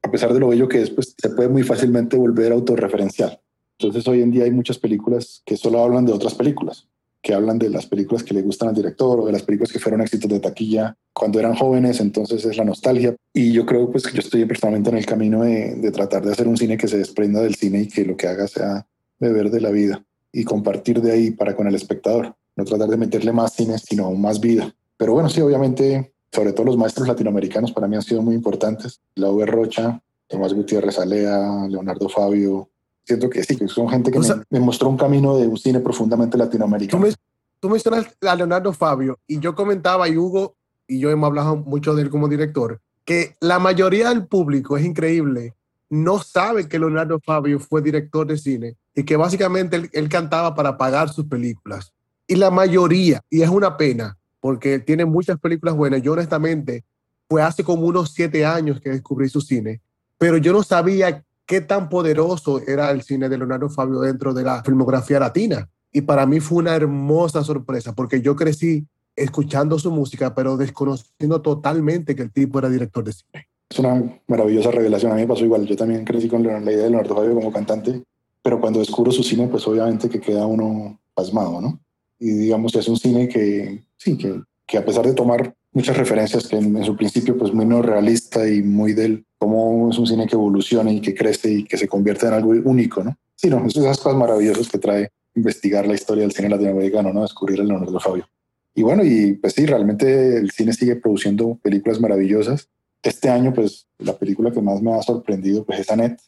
a 0.03 0.11
pesar 0.11 0.33
de 0.33 0.41
lo 0.41 0.49
bello 0.49 0.69
que 0.69 0.83
es, 0.83 0.91
pues 0.91 1.15
se 1.17 1.31
puede 1.31 1.49
muy 1.49 1.63
fácilmente 1.63 2.17
volver 2.17 2.53
autorreferencial. 2.53 3.41
Entonces 3.79 4.07
hoy 4.09 4.23
en 4.23 4.31
día 4.31 4.45
hay 4.45 4.51
muchas 4.51 4.79
películas 4.79 5.43
que 5.47 5.57
solo 5.57 5.83
hablan 5.83 6.05
de 6.05 6.13
otras 6.13 6.35
películas, 6.35 6.89
que 7.23 7.35
hablan 7.35 7.59
de 7.59 7.69
las 7.69 7.87
películas 7.87 8.23
que 8.23 8.35
le 8.35 8.43
gustan 8.43 8.71
al 8.71 8.75
director 8.75 9.21
o 9.21 9.27
de 9.27 9.33
las 9.33 9.43
películas 9.43 9.73
que 9.73 9.79
fueron 9.79 10.01
éxitos 10.01 10.31
de 10.31 10.41
taquilla 10.41 10.97
cuando 11.13 11.39
eran 11.39 11.55
jóvenes, 11.55 12.01
entonces 12.01 12.45
es 12.45 12.57
la 12.57 12.65
nostalgia. 12.65 13.15
Y 13.35 13.53
yo 13.53 13.67
creo 13.67 13.91
pues 13.91 14.07
que 14.07 14.15
yo 14.15 14.21
estoy 14.21 14.45
personalmente 14.47 14.91
en 14.91 14.97
el 14.97 15.07
camino 15.07 15.43
de, 15.43 15.75
de 15.75 15.91
tratar 15.93 16.25
de 16.25 16.33
hacer 16.33 16.49
un 16.49 16.57
cine 16.57 16.79
que 16.79 16.89
se 16.89 16.99
desprenda 16.99 17.41
del 17.41 17.55
cine 17.55 17.83
y 17.83 17.89
que 17.89 18.05
lo 18.05 18.17
que 18.17 18.27
haga 18.27 18.49
sea 18.49 18.87
beber 19.19 19.51
de 19.51 19.61
la 19.61 19.71
vida 19.71 20.03
y 20.33 20.45
compartir 20.45 21.01
de 21.01 21.13
ahí 21.13 21.31
para 21.31 21.55
con 21.55 21.67
el 21.67 21.75
espectador. 21.75 22.35
No 22.57 22.65
tratar 22.65 22.89
de 22.89 22.97
meterle 22.97 23.33
más 23.33 23.53
cine, 23.53 23.79
sino 23.79 24.11
más 24.13 24.41
vida. 24.41 24.75
Pero 24.97 25.13
bueno, 25.13 25.29
sí, 25.29 25.41
obviamente, 25.41 26.13
sobre 26.33 26.53
todo 26.53 26.67
los 26.67 26.77
maestros 26.77 27.09
latinoamericanos 27.09 27.73
para 27.73 27.89
mí 27.89 27.97
han 27.97 28.03
sido 28.03 28.23
muy 28.23 28.35
importantes. 28.35 29.01
Laura 29.15 29.47
Rocha, 29.47 30.01
Tomás 30.27 30.55
Gutiérrez 30.55 30.99
Alea, 30.99 31.67
Leonardo 31.69 32.09
Fabio. 32.09 32.71
Siento 33.11 33.29
que 33.29 33.43
sí, 33.43 33.57
que 33.57 33.67
son 33.67 33.89
gente 33.89 34.13
que 34.13 34.21
me, 34.51 34.61
mostró 34.61 34.89
un 34.89 34.97
camino 34.97 35.37
de 35.37 35.49
un 35.49 35.57
cine 35.57 35.81
profundamente 35.81 36.39
latinoamericano. 36.39 37.09
Tú, 37.09 37.15
tú 37.59 37.69
mencionas 37.69 38.07
a 38.21 38.37
Leonardo 38.37 38.73
Fabio 38.73 39.19
y 39.27 39.41
yo 39.41 39.57
comentaba, 39.57 40.09
y 40.09 40.17
Hugo 40.17 40.55
y 40.87 41.01
yo 41.01 41.11
hemos 41.11 41.27
hablado 41.27 41.57
mucho 41.57 41.97
de 41.97 42.03
él 42.03 42.11
como 42.11 42.29
director, 42.29 42.81
que 43.05 43.35
la 43.41 43.59
mayoría 43.59 44.11
del 44.11 44.29
público 44.29 44.77
es 44.77 44.85
increíble, 44.85 45.57
no 45.89 46.21
sabe 46.21 46.69
que 46.69 46.79
Leonardo 46.79 47.19
Fabio 47.19 47.59
fue 47.59 47.83
director 47.83 48.29
de 48.29 48.39
cine 48.39 48.77
y 48.95 49.03
que 49.03 49.17
básicamente 49.17 49.91
él, 49.93 50.09
cantaba 50.09 50.55
para 50.55 50.79
pagar 50.79 51.09
sus 51.09 51.27
películas. 51.27 51.93
Y 52.29 52.37
la 52.37 52.53
mayoría, 52.53 53.21
y 53.29 53.43
es 53.43 53.49
una 53.49 53.77
pena, 53.77 54.19
porque 54.39 54.79
tiene 54.79 55.05
muchas 55.05 55.41
películas 55.41 55.75
buenas, 55.75 56.01
yo 56.01 56.13
honestamente 56.13 56.85
fue 57.29 57.43
hace 57.43 57.65
como 57.65 57.87
unos 57.87 58.13
siete 58.13 58.47
años 58.47 58.81
que 58.81 58.91
descubrí 58.91 59.29
su 59.29 59.41
cine, 59.41 59.81
pero 60.17 60.37
yo 60.37 60.53
no 60.53 60.63
sabía 60.63 61.25
qué 61.51 61.61
tan 61.61 61.89
poderoso 61.89 62.61
era 62.65 62.93
el 62.93 63.03
cine 63.03 63.29
de 63.29 63.37
Leonardo 63.37 63.69
Fabio 63.69 63.99
dentro 63.99 64.33
de 64.33 64.45
la 64.45 64.63
filmografía 64.63 65.19
latina. 65.19 65.69
Y 65.91 66.03
para 66.03 66.25
mí 66.25 66.39
fue 66.39 66.59
una 66.59 66.77
hermosa 66.77 67.43
sorpresa, 67.43 67.93
porque 67.93 68.23
yo 68.23 68.37
crecí 68.37 68.87
escuchando 69.17 69.77
su 69.77 69.91
música, 69.91 70.33
pero 70.33 70.57
desconociendo 70.57 71.43
totalmente 71.43 72.15
que 72.15 72.23
el 72.23 72.31
tipo 72.31 72.61
era 72.61 72.69
director 72.69 73.03
de 73.03 73.13
cine. 73.13 73.49
Es 73.69 73.81
una 73.81 74.01
maravillosa 74.29 74.71
revelación. 74.71 75.11
A 75.11 75.17
mí 75.17 75.23
me 75.23 75.27
pasó 75.27 75.45
igual. 75.45 75.67
Yo 75.67 75.75
también 75.75 76.05
crecí 76.05 76.29
con 76.29 76.45
la 76.45 76.61
idea 76.61 76.85
de 76.85 76.91
Leonardo 76.91 77.17
Fabio 77.17 77.35
como 77.35 77.53
cantante 77.53 78.05
pero 78.43 78.61
cuando 78.61 78.79
descubro 78.79 79.13
su 79.13 79.23
cine, 79.23 79.49
pues 79.49 79.67
obviamente 79.67 80.09
que 80.09 80.21
queda 80.21 80.47
uno 80.47 80.99
pasmado, 81.15 81.61
¿no? 81.61 81.81
Y 82.19 82.31
digamos 82.31 82.73
que 82.73 82.79
es 82.79 82.89
un 82.89 82.97
cine 82.97 83.29
que, 83.29 83.85
sí, 83.97 84.17
que, 84.17 84.41
que 84.67 84.79
a 84.79 84.85
pesar 84.85 85.07
de 85.07 85.15
tomar 85.15 85.55
muchas 85.73 85.97
referencias 85.97 86.47
que 86.47 86.57
en, 86.57 86.85
su 86.85 86.97
principio 86.97 87.37
pues 87.37 87.53
muy 87.53 87.65
no 87.65 87.83
realista 87.83 88.49
y 88.49 88.63
muy 88.63 88.93
del 88.93 89.25
cómo 89.39 89.91
es 89.91 89.99
un 89.99 90.07
cine 90.07 90.27
que 90.27 90.35
evoluciona 90.35 90.93
y 90.93 91.01
que 91.01 91.15
crece 91.15 91.51
y 91.51 91.65
que 91.65 91.77
se 91.77 91.89
convierte 91.89 92.27
en 92.27 92.35
algo 92.35 92.51
único, 92.51 93.03
¿no? 93.03 93.17
Sí, 93.37 93.49
no, 93.49 93.65
esas 93.67 93.99
cosas 93.99 94.19
maravillosas 94.19 94.69
que 94.69 94.79
trae 94.79 95.11
investigar 95.35 95.87
la 95.87 95.95
historia 95.95 96.23
del 96.23 96.33
cine 96.33 96.49
latinoamericano, 96.49 97.13
¿no? 97.13 97.23
Descubrir 97.23 97.61
el 97.61 97.69
Leonardo 97.69 98.01
Fabio. 98.01 98.29
Y 98.75 98.83
bueno, 98.83 99.05
y 99.05 99.35
pues 99.35 99.55
sí, 99.55 99.65
realmente 99.65 100.37
el 100.37 100.51
cine 100.51 100.73
sigue 100.73 100.97
produciendo 100.97 101.59
películas 101.63 102.01
maravillosas. 102.01 102.69
Este 103.03 103.31
año, 103.31 103.55
pues 103.55 103.87
la 103.99 104.17
película 104.19 104.51
que 104.51 104.61
más 104.61 104.83
me 104.83 104.93
ha 104.93 105.03
sorprendido 105.03 105.65
pues 105.65 105.81
es 105.81 105.91
Annette, 105.91 106.21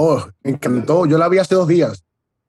Oh, 0.00 0.24
me 0.44 0.52
encantó. 0.52 1.06
Yo 1.06 1.18
la 1.18 1.28
vi 1.28 1.38
hace 1.38 1.56
dos 1.56 1.66
días. 1.66 2.04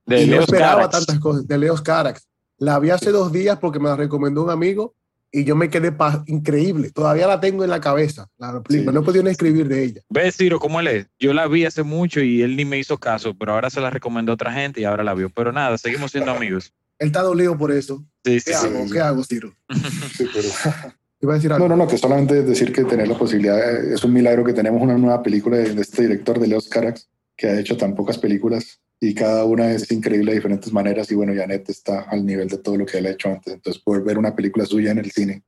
De 0.05 0.21
y 0.21 0.27
no 0.27 0.41
esperaba 0.41 0.87
tantas 0.87 1.19
cosas. 1.19 1.47
De 1.47 1.57
Leos 1.57 1.81
Carax. 1.81 2.27
La 2.59 2.77
vi 2.77 2.91
hace 2.91 3.09
dos 3.09 3.31
días 3.31 3.57
porque 3.57 3.79
me 3.79 3.89
la 3.89 3.95
recomendó 3.95 4.43
un 4.43 4.51
amigo 4.51 4.93
y 5.31 5.43
yo 5.43 5.55
me 5.55 5.69
quedé 5.69 5.93
increíble. 6.27 6.91
Todavía 6.91 7.27
la 7.27 7.39
tengo 7.39 7.63
en 7.63 7.69
la 7.69 7.79
cabeza, 7.79 8.27
la 8.37 8.61
película. 8.61 8.91
no 8.91 9.01
he 9.01 9.03
podido 9.03 9.23
ni 9.23 9.29
escribir 9.29 9.67
de 9.67 9.83
ella. 9.83 10.01
¿Ves, 10.09 10.37
Ciro, 10.37 10.59
cómo 10.59 10.79
él 10.79 10.87
es? 10.87 11.07
Yo 11.19 11.33
la 11.33 11.47
vi 11.47 11.65
hace 11.65 11.83
mucho 11.83 12.21
y 12.21 12.41
él 12.41 12.55
ni 12.55 12.65
me 12.65 12.79
hizo 12.79 12.97
caso, 12.97 13.35
pero 13.37 13.53
ahora 13.53 13.69
se 13.69 13.81
la 13.81 13.89
recomendó 13.89 14.31
a 14.31 14.35
otra 14.35 14.51
gente 14.51 14.81
y 14.81 14.85
ahora 14.85 15.03
la 15.03 15.13
vio. 15.13 15.29
Pero 15.29 15.51
nada, 15.51 15.77
seguimos 15.77 16.11
siendo 16.11 16.31
amigos. 16.31 16.73
él 16.97 17.07
está 17.07 17.21
dolido 17.21 17.57
por 17.57 17.71
eso. 17.71 18.03
Sí, 18.25 18.39
¿Qué 18.43 18.53
hago? 18.53 18.85
¿Qué 18.91 18.99
hago, 18.99 19.23
Ciro? 19.23 19.53
Sí, 20.17 20.27
pero... 20.33 20.49
¿Iba 21.21 21.33
a 21.33 21.35
decir 21.35 21.51
algo? 21.51 21.67
No, 21.67 21.75
no, 21.75 21.83
no, 21.83 21.89
que 21.89 21.97
solamente 21.97 22.43
decir 22.43 22.71
que 22.71 22.85
tener 22.85 23.07
la 23.07 23.17
posibilidad, 23.17 23.59
eh, 23.59 23.93
es 23.93 24.03
un 24.05 24.13
milagro 24.13 24.45
que 24.45 24.53
tenemos 24.53 24.81
una 24.81 24.97
nueva 24.97 25.21
película 25.21 25.57
de, 25.57 25.81
este 25.81 26.03
director, 26.03 26.39
de 26.39 26.47
Leos 26.47 26.69
Carax, 26.69 27.09
que 27.35 27.47
ha 27.47 27.59
hecho 27.59 27.75
tan 27.75 27.93
pocas 27.93 28.17
películas 28.17 28.79
y 28.99 29.13
cada 29.13 29.45
una 29.45 29.71
es 29.71 29.91
increíble 29.91 30.31
de 30.31 30.37
diferentes 30.37 30.73
maneras 30.73 31.11
y 31.11 31.15
bueno, 31.15 31.33
Janet 31.35 31.69
está 31.69 32.01
al 32.01 32.25
nivel 32.25 32.49
de 32.49 32.57
todo 32.57 32.77
lo 32.77 32.85
que 32.85 32.97
él 32.97 33.05
ha 33.05 33.11
hecho 33.11 33.29
antes, 33.29 33.53
entonces 33.53 33.81
poder 33.81 34.03
ver 34.03 34.17
una 34.17 34.35
película 34.35 34.65
suya 34.65 34.91
en 34.91 34.99
el 34.99 35.11
cine 35.11 35.43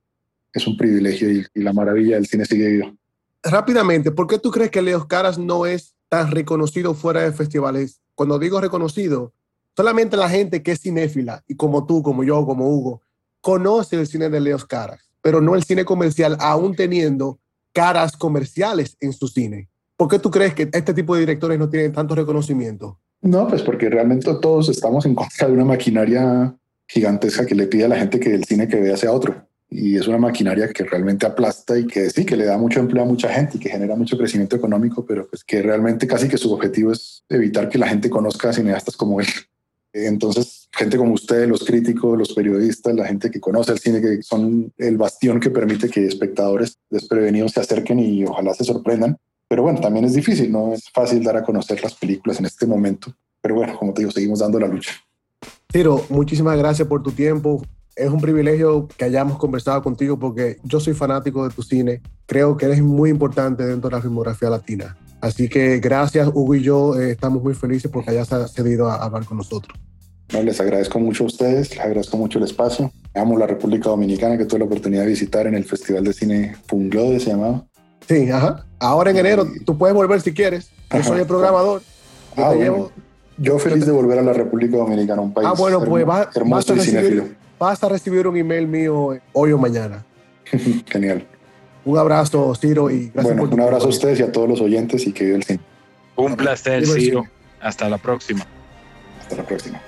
es 0.52 0.66
un 0.66 0.76
privilegio 0.76 1.30
y, 1.30 1.46
la 1.54 1.72
maravilla 1.72 2.16
del 2.16 2.26
cine 2.26 2.44
sigue 2.44 2.68
vivo. 2.68 2.96
Rápidamente, 3.42 4.10
¿por 4.10 4.26
qué 4.26 4.38
tú 4.38 4.50
crees 4.50 4.70
que 4.70 4.82
Leos 4.82 5.06
Caras 5.06 5.38
no 5.38 5.66
es 5.66 5.94
tan 6.08 6.30
reconocido 6.30 6.94
fuera 6.94 7.22
de 7.22 7.32
festivales? 7.32 8.00
Cuando 8.14 8.38
digo 8.38 8.60
reconocido, 8.60 9.32
solamente 9.74 10.16
la 10.16 10.28
gente 10.28 10.62
que 10.62 10.72
es 10.72 10.80
cinéfila 10.80 11.42
y 11.48 11.56
como 11.56 11.86
tú, 11.86 12.02
como 12.02 12.22
yo, 12.22 12.44
como 12.44 12.68
Hugo, 12.68 13.02
conoce 13.40 13.96
el 13.96 14.06
cine 14.06 14.28
de 14.28 14.40
Leos 14.40 14.64
Caras, 14.64 15.10
pero 15.22 15.40
no 15.40 15.54
el 15.54 15.64
cine 15.64 15.84
comercial, 15.84 16.36
aún 16.38 16.76
teniendo 16.76 17.40
caras 17.72 18.16
comerciales 18.16 18.96
en 19.00 19.12
su 19.12 19.26
cine. 19.28 19.68
¿Por 19.96 20.08
qué 20.08 20.18
tú 20.18 20.30
crees 20.30 20.54
que 20.54 20.68
este 20.72 20.94
tipo 20.94 21.14
de 21.14 21.20
directores 21.20 21.58
no 21.58 21.68
tienen 21.68 21.92
tanto 21.92 22.14
reconocimiento? 22.14 23.00
No, 23.22 23.48
pues 23.48 23.62
porque 23.62 23.88
realmente 23.88 24.30
todos 24.40 24.68
estamos 24.68 25.06
en 25.06 25.14
contra 25.14 25.46
de 25.46 25.54
una 25.54 25.64
maquinaria 25.64 26.54
gigantesca 26.86 27.46
que 27.46 27.54
le 27.54 27.66
pide 27.66 27.84
a 27.84 27.88
la 27.88 27.96
gente 27.96 28.20
que 28.20 28.34
el 28.34 28.44
cine 28.44 28.68
que 28.68 28.80
vea 28.80 28.96
sea 28.96 29.12
otro 29.12 29.46
y 29.74 29.96
es 29.96 30.06
una 30.06 30.18
maquinaria 30.18 30.68
que 30.68 30.84
realmente 30.84 31.24
aplasta 31.24 31.78
y 31.78 31.86
que 31.86 32.10
sí, 32.10 32.26
que 32.26 32.36
le 32.36 32.44
da 32.44 32.58
mucho 32.58 32.78
empleo 32.78 33.04
a 33.04 33.06
mucha 33.06 33.30
gente 33.30 33.56
y 33.56 33.60
que 33.60 33.70
genera 33.70 33.96
mucho 33.96 34.18
crecimiento 34.18 34.54
económico, 34.54 35.06
pero 35.06 35.26
pues 35.26 35.42
que 35.44 35.62
realmente 35.62 36.06
casi 36.06 36.28
que 36.28 36.36
su 36.36 36.52
objetivo 36.52 36.92
es 36.92 37.24
evitar 37.28 37.70
que 37.70 37.78
la 37.78 37.88
gente 37.88 38.10
conozca 38.10 38.52
cineastas 38.52 38.96
como 38.96 39.20
él. 39.20 39.26
Entonces, 39.94 40.68
gente 40.72 40.98
como 40.98 41.14
usted, 41.14 41.48
los 41.48 41.64
críticos, 41.64 42.18
los 42.18 42.34
periodistas, 42.34 42.94
la 42.94 43.06
gente 43.06 43.30
que 43.30 43.40
conoce 43.40 43.72
el 43.72 43.78
cine, 43.78 44.00
que 44.00 44.22
son 44.22 44.72
el 44.76 44.98
bastión 44.98 45.40
que 45.40 45.50
permite 45.50 45.88
que 45.88 46.06
espectadores 46.06 46.76
desprevenidos 46.90 47.52
se 47.52 47.60
acerquen 47.60 47.98
y 47.98 48.24
ojalá 48.24 48.52
se 48.54 48.64
sorprendan. 48.64 49.16
Pero 49.52 49.64
bueno, 49.64 49.82
también 49.82 50.06
es 50.06 50.14
difícil, 50.14 50.50
no 50.50 50.72
es 50.72 50.88
fácil 50.94 51.22
dar 51.22 51.36
a 51.36 51.42
conocer 51.42 51.82
las 51.82 51.92
películas 51.92 52.38
en 52.38 52.46
este 52.46 52.66
momento. 52.66 53.14
Pero 53.42 53.56
bueno, 53.56 53.76
como 53.78 53.92
te 53.92 54.00
digo, 54.00 54.10
seguimos 54.10 54.38
dando 54.38 54.58
la 54.58 54.66
lucha. 54.66 54.92
Tiro, 55.66 56.06
muchísimas 56.08 56.56
gracias 56.56 56.88
por 56.88 57.02
tu 57.02 57.12
tiempo 57.12 57.62
es 57.94 58.08
un 58.08 58.22
privilegio 58.22 58.88
que 58.96 59.04
hayamos 59.04 59.36
conversado 59.36 59.82
contigo 59.82 60.18
porque 60.18 60.56
yo 60.64 60.80
soy 60.80 60.94
fanático 60.94 61.46
de 61.46 61.54
tu 61.54 61.62
cine. 61.62 62.00
Creo 62.24 62.56
que 62.56 62.64
eres 62.64 62.80
muy 62.80 63.10
importante 63.10 63.66
dentro 63.66 63.90
de 63.90 63.96
la 63.96 64.00
filmografía 64.00 64.48
latina. 64.48 64.96
Así 65.20 65.50
que 65.50 65.80
gracias, 65.80 66.30
Hugo 66.32 66.54
y 66.54 66.62
yo 66.62 66.98
eh, 66.98 67.10
estamos 67.10 67.42
muy 67.42 67.52
felices 67.52 67.90
porque 67.90 68.10
hayas 68.10 68.30
cedido 68.54 68.88
a, 68.88 68.96
hablar 68.96 69.26
con 69.26 69.36
nosotros. 69.36 69.78
No, 70.32 70.42
les 70.42 70.58
agradezco 70.58 70.98
mucho 70.98 71.24
a 71.24 71.26
ustedes, 71.26 71.70
les 71.70 71.80
agradezco 71.80 72.16
mucho 72.16 72.38
el 72.38 72.44
espacio. 72.46 72.90
Amo 73.14 73.36
la 73.36 73.46
República 73.46 73.90
Dominicana 73.90 74.38
que 74.38 74.46
tuve 74.46 74.60
la 74.60 74.64
oportunidad 74.64 75.02
de 75.02 75.08
visitar 75.08 75.46
en 75.46 75.54
el 75.54 75.64
Festival 75.64 76.04
de 76.04 76.14
Cine 76.14 76.56
Funglode, 76.66 77.20
se 77.20 77.30
llamaba. 77.30 77.66
Sí, 78.14 78.30
ajá. 78.30 78.64
Ahora 78.78 79.10
en 79.10 79.18
enero 79.18 79.46
tú 79.64 79.78
puedes 79.78 79.94
volver 79.94 80.20
si 80.20 80.32
quieres. 80.32 80.70
Yo 80.92 81.02
soy 81.02 81.20
el 81.20 81.26
programador. 81.26 81.82
Yo, 82.36 82.44
ah, 82.44 82.90
yo 83.38 83.58
feliz 83.58 83.86
de 83.86 83.92
volver 83.92 84.18
a 84.18 84.22
la 84.22 84.32
República 84.32 84.76
Dominicana, 84.76 85.20
un 85.20 85.32
país 85.32 85.48
ah, 85.50 85.54
bueno, 85.56 85.84
pues 85.84 86.06
hermoso 86.34 86.74
y 86.74 86.80
cinéfilo 86.80 87.42
vas 87.62 87.82
a 87.84 87.88
recibir 87.88 88.26
un 88.26 88.36
email 88.36 88.66
mío 88.66 89.16
hoy 89.32 89.52
o 89.52 89.58
mañana. 89.58 90.04
Genial. 90.86 91.24
Un 91.84 91.98
abrazo, 91.98 92.54
Ciro, 92.56 92.90
y 92.90 93.10
gracias 93.14 93.36
bueno, 93.36 93.54
un 93.54 93.60
abrazo 93.60 93.86
a 93.86 93.88
ustedes 93.88 94.20
y 94.20 94.22
a 94.22 94.32
todos 94.32 94.48
los 94.48 94.60
oyentes 94.60 95.06
y 95.06 95.12
que 95.12 95.24
viva 95.24 95.36
el 95.36 95.44
cine. 95.44 95.60
Un 96.16 96.36
placer, 96.36 96.84
Ciro. 96.86 97.24
Hasta 97.60 97.88
la 97.88 97.98
próxima. 97.98 98.44
Hasta 99.20 99.36
la 99.36 99.42
próxima. 99.44 99.80